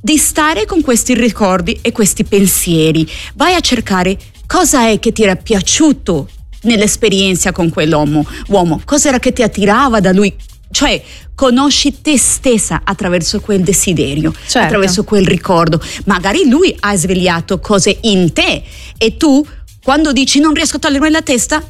di 0.00 0.16
stare 0.18 0.66
con 0.66 0.82
questi 0.82 1.14
ricordi 1.14 1.80
e 1.82 1.90
questi 1.90 2.22
pensieri. 2.22 3.04
Vai 3.34 3.54
a 3.56 3.60
cercare 3.60 4.16
cosa 4.46 4.86
è 4.88 5.00
che 5.00 5.10
ti 5.10 5.24
era 5.24 5.34
piaciuto 5.34 6.28
nell'esperienza 6.62 7.50
con 7.50 7.70
quell'uomo, 7.70 8.24
uomo, 8.50 8.82
cosa 8.84 9.08
era 9.08 9.18
che 9.18 9.32
ti 9.32 9.42
attirava 9.42 9.98
da 9.98 10.12
lui. 10.12 10.32
Cioè, 10.70 11.02
conosci 11.34 12.00
te 12.00 12.16
stessa 12.18 12.82
attraverso 12.84 13.40
quel 13.40 13.62
desiderio, 13.64 14.32
Certo. 14.32 14.58
attraverso 14.58 15.02
quel 15.02 15.26
ricordo. 15.26 15.80
Magari 16.04 16.48
lui 16.48 16.72
ha 16.78 16.94
svegliato 16.96 17.58
cose 17.58 17.98
in 18.02 18.32
te 18.32 18.62
e 18.96 19.16
tu, 19.16 19.44
quando 19.82 20.12
dici 20.12 20.38
non 20.38 20.54
riesco 20.54 20.76
a 20.76 20.78
togliermi 20.78 21.10
la 21.10 21.22
testa, 21.22 21.60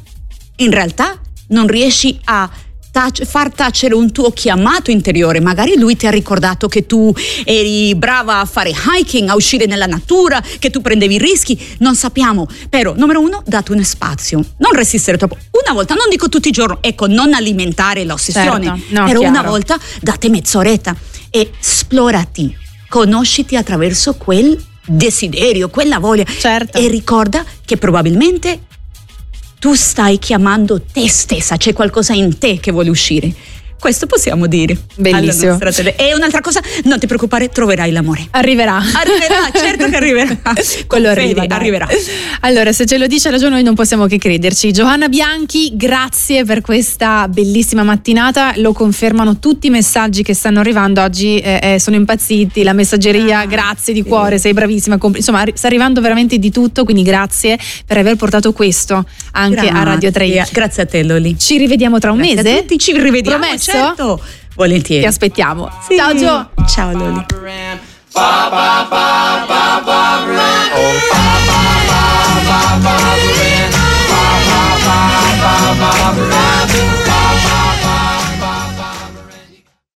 in 0.57 0.71
realtà 0.71 1.19
non 1.49 1.67
riesci 1.67 2.19
a 2.25 2.51
tac- 2.95 3.25
far 3.25 3.53
tacere 3.53 3.93
un 3.93 4.13
tuo 4.13 4.31
chiamato 4.31 4.93
interiore. 4.93 5.41
Magari 5.41 5.77
lui 5.77 5.97
ti 5.97 6.07
ha 6.07 6.11
ricordato 6.11 6.69
che 6.69 6.87
tu 6.87 7.13
eri 7.45 7.93
brava 7.97 8.39
a 8.39 8.45
fare 8.45 8.71
hiking, 8.71 9.29
a 9.29 9.35
uscire 9.35 9.67
nella 9.67 9.87
natura, 9.87 10.41
che 10.61 10.71
tu 10.71 10.81
prendevi 10.81 11.19
rischi. 11.19 11.61
Non 11.79 11.97
sappiamo. 11.97 12.47
Però, 12.69 12.95
numero 12.97 13.21
uno, 13.21 13.43
date 13.45 13.73
un 13.73 13.83
spazio. 13.83 14.39
Non 14.59 14.73
resistere 14.73 15.19
troppo. 15.19 15.37
Una 15.65 15.75
volta, 15.75 15.95
non 15.95 16.09
dico 16.09 16.29
tutti 16.29 16.49
i 16.49 16.53
giorni, 16.53 16.77
ecco, 16.83 17.09
non 17.09 17.35
alimentare 17.35 18.05
l'ossessione. 18.05 18.67
Certo, 18.67 19.01
no, 19.01 19.05
però 19.07 19.21
una 19.23 19.31
chiaro. 19.33 19.49
volta 19.49 19.79
date 20.01 20.29
mezz'oretta 20.29 20.95
e 21.31 21.51
esplorati. 21.59 22.57
Conosciti 22.89 23.57
attraverso 23.57 24.15
quel 24.15 24.57
desiderio, 24.87 25.69
quella 25.69 25.99
voglia. 25.99 26.25
Certo. 26.25 26.79
E 26.79 26.87
ricorda 26.87 27.45
che 27.65 27.77
probabilmente 27.77 28.61
tu 29.65 29.73
stai 29.73 30.19
chiamando 30.19 30.79
te 30.79 31.09
stessa, 31.09 31.57
c'è 31.57 31.73
qualcosa 31.73 32.13
in 32.13 32.37
te 32.37 32.61
che 32.61 32.71
vuole 32.71 32.91
uscire. 32.91 33.33
Questo 33.85 34.07
possiamo 34.07 34.47
dire. 34.47 34.79
Bellissimo. 34.97 35.59
E 35.97 36.15
un'altra 36.15 36.41
cosa, 36.41 36.59
non 36.85 36.99
ti 36.99 37.07
preoccupare, 37.07 37.51
troverai 37.51 37.93
l'amore. 37.93 38.27
Arriverà. 38.31 38.77
Arriverà, 38.77 39.51
certo 39.53 39.91
che 39.91 39.97
arriverà. 39.97 40.39
Quello 40.87 41.11
arriva, 41.11 41.43
Fede, 41.43 41.55
arriverà. 41.55 41.87
Allora, 42.41 42.73
se 42.73 42.87
ce 42.87 42.97
lo 42.97 43.07
dice 43.07 43.29
ragione 43.29 43.57
noi 43.57 43.63
non 43.63 43.75
possiamo 43.75 44.07
che 44.07 44.17
crederci. 44.17 44.73
Giovanna 44.73 45.11
Bianchi, 45.11 45.73
grazie 45.75 46.47
per 46.47 46.63
questa 46.63 47.29
bellissima 47.29 47.83
mattinata. 47.83 48.55
Lo 48.57 48.73
confermano 48.73 49.39
tutti 49.39 49.67
i 49.67 49.71
messaggi 49.71 50.23
che 50.23 50.33
stanno 50.33 50.61
arrivando 50.61 51.03
oggi, 51.03 51.39
eh, 51.41 51.75
eh 51.75 51.79
sono 51.79 51.97
impazziti. 51.97 52.63
La 52.63 52.73
messaggeria, 52.73 53.41
ah, 53.41 53.45
grazie 53.45 53.93
di 53.93 54.01
sì. 54.01 54.09
cuore, 54.09 54.39
sei 54.39 54.55
bravissima. 54.55 54.99
Insomma, 55.15 55.45
sta 55.53 55.67
arrivando 55.67 56.01
veramente 56.01 56.39
di 56.39 56.51
tutto, 56.51 56.85
quindi 56.85 57.03
grazie 57.03 57.59
per 57.87 57.99
aver 57.99 58.17
portato 58.17 58.55
questo 58.55 59.05
anche 59.33 59.57
grazie. 59.57 59.79
a 59.79 59.83
Radio 59.83 60.11
3. 60.11 60.49
Grazie 60.51 60.83
a 60.85 60.87
te, 60.87 61.03
Loli. 61.03 61.39
Ci 61.39 61.59
rivediamo 61.59 61.99
tra 61.99 62.13
un 62.13 62.17
grazie 62.17 62.43
mese. 62.43 62.79
Ci 62.79 62.99
rivediamo. 62.99 63.45
Promesso? 63.45 63.73
Certo. 63.79 64.21
Volentieri. 64.55 65.03
Ti 65.03 65.09
aspettiamo. 65.09 65.71
Sì. 65.87 65.97
Ciao 65.97 66.15
Gio. 66.15 66.51
Ciao 66.67 66.93
Loli. 66.93 67.27
Ba, 68.13 68.49
ba, 68.49 68.87
ba, 68.89 69.15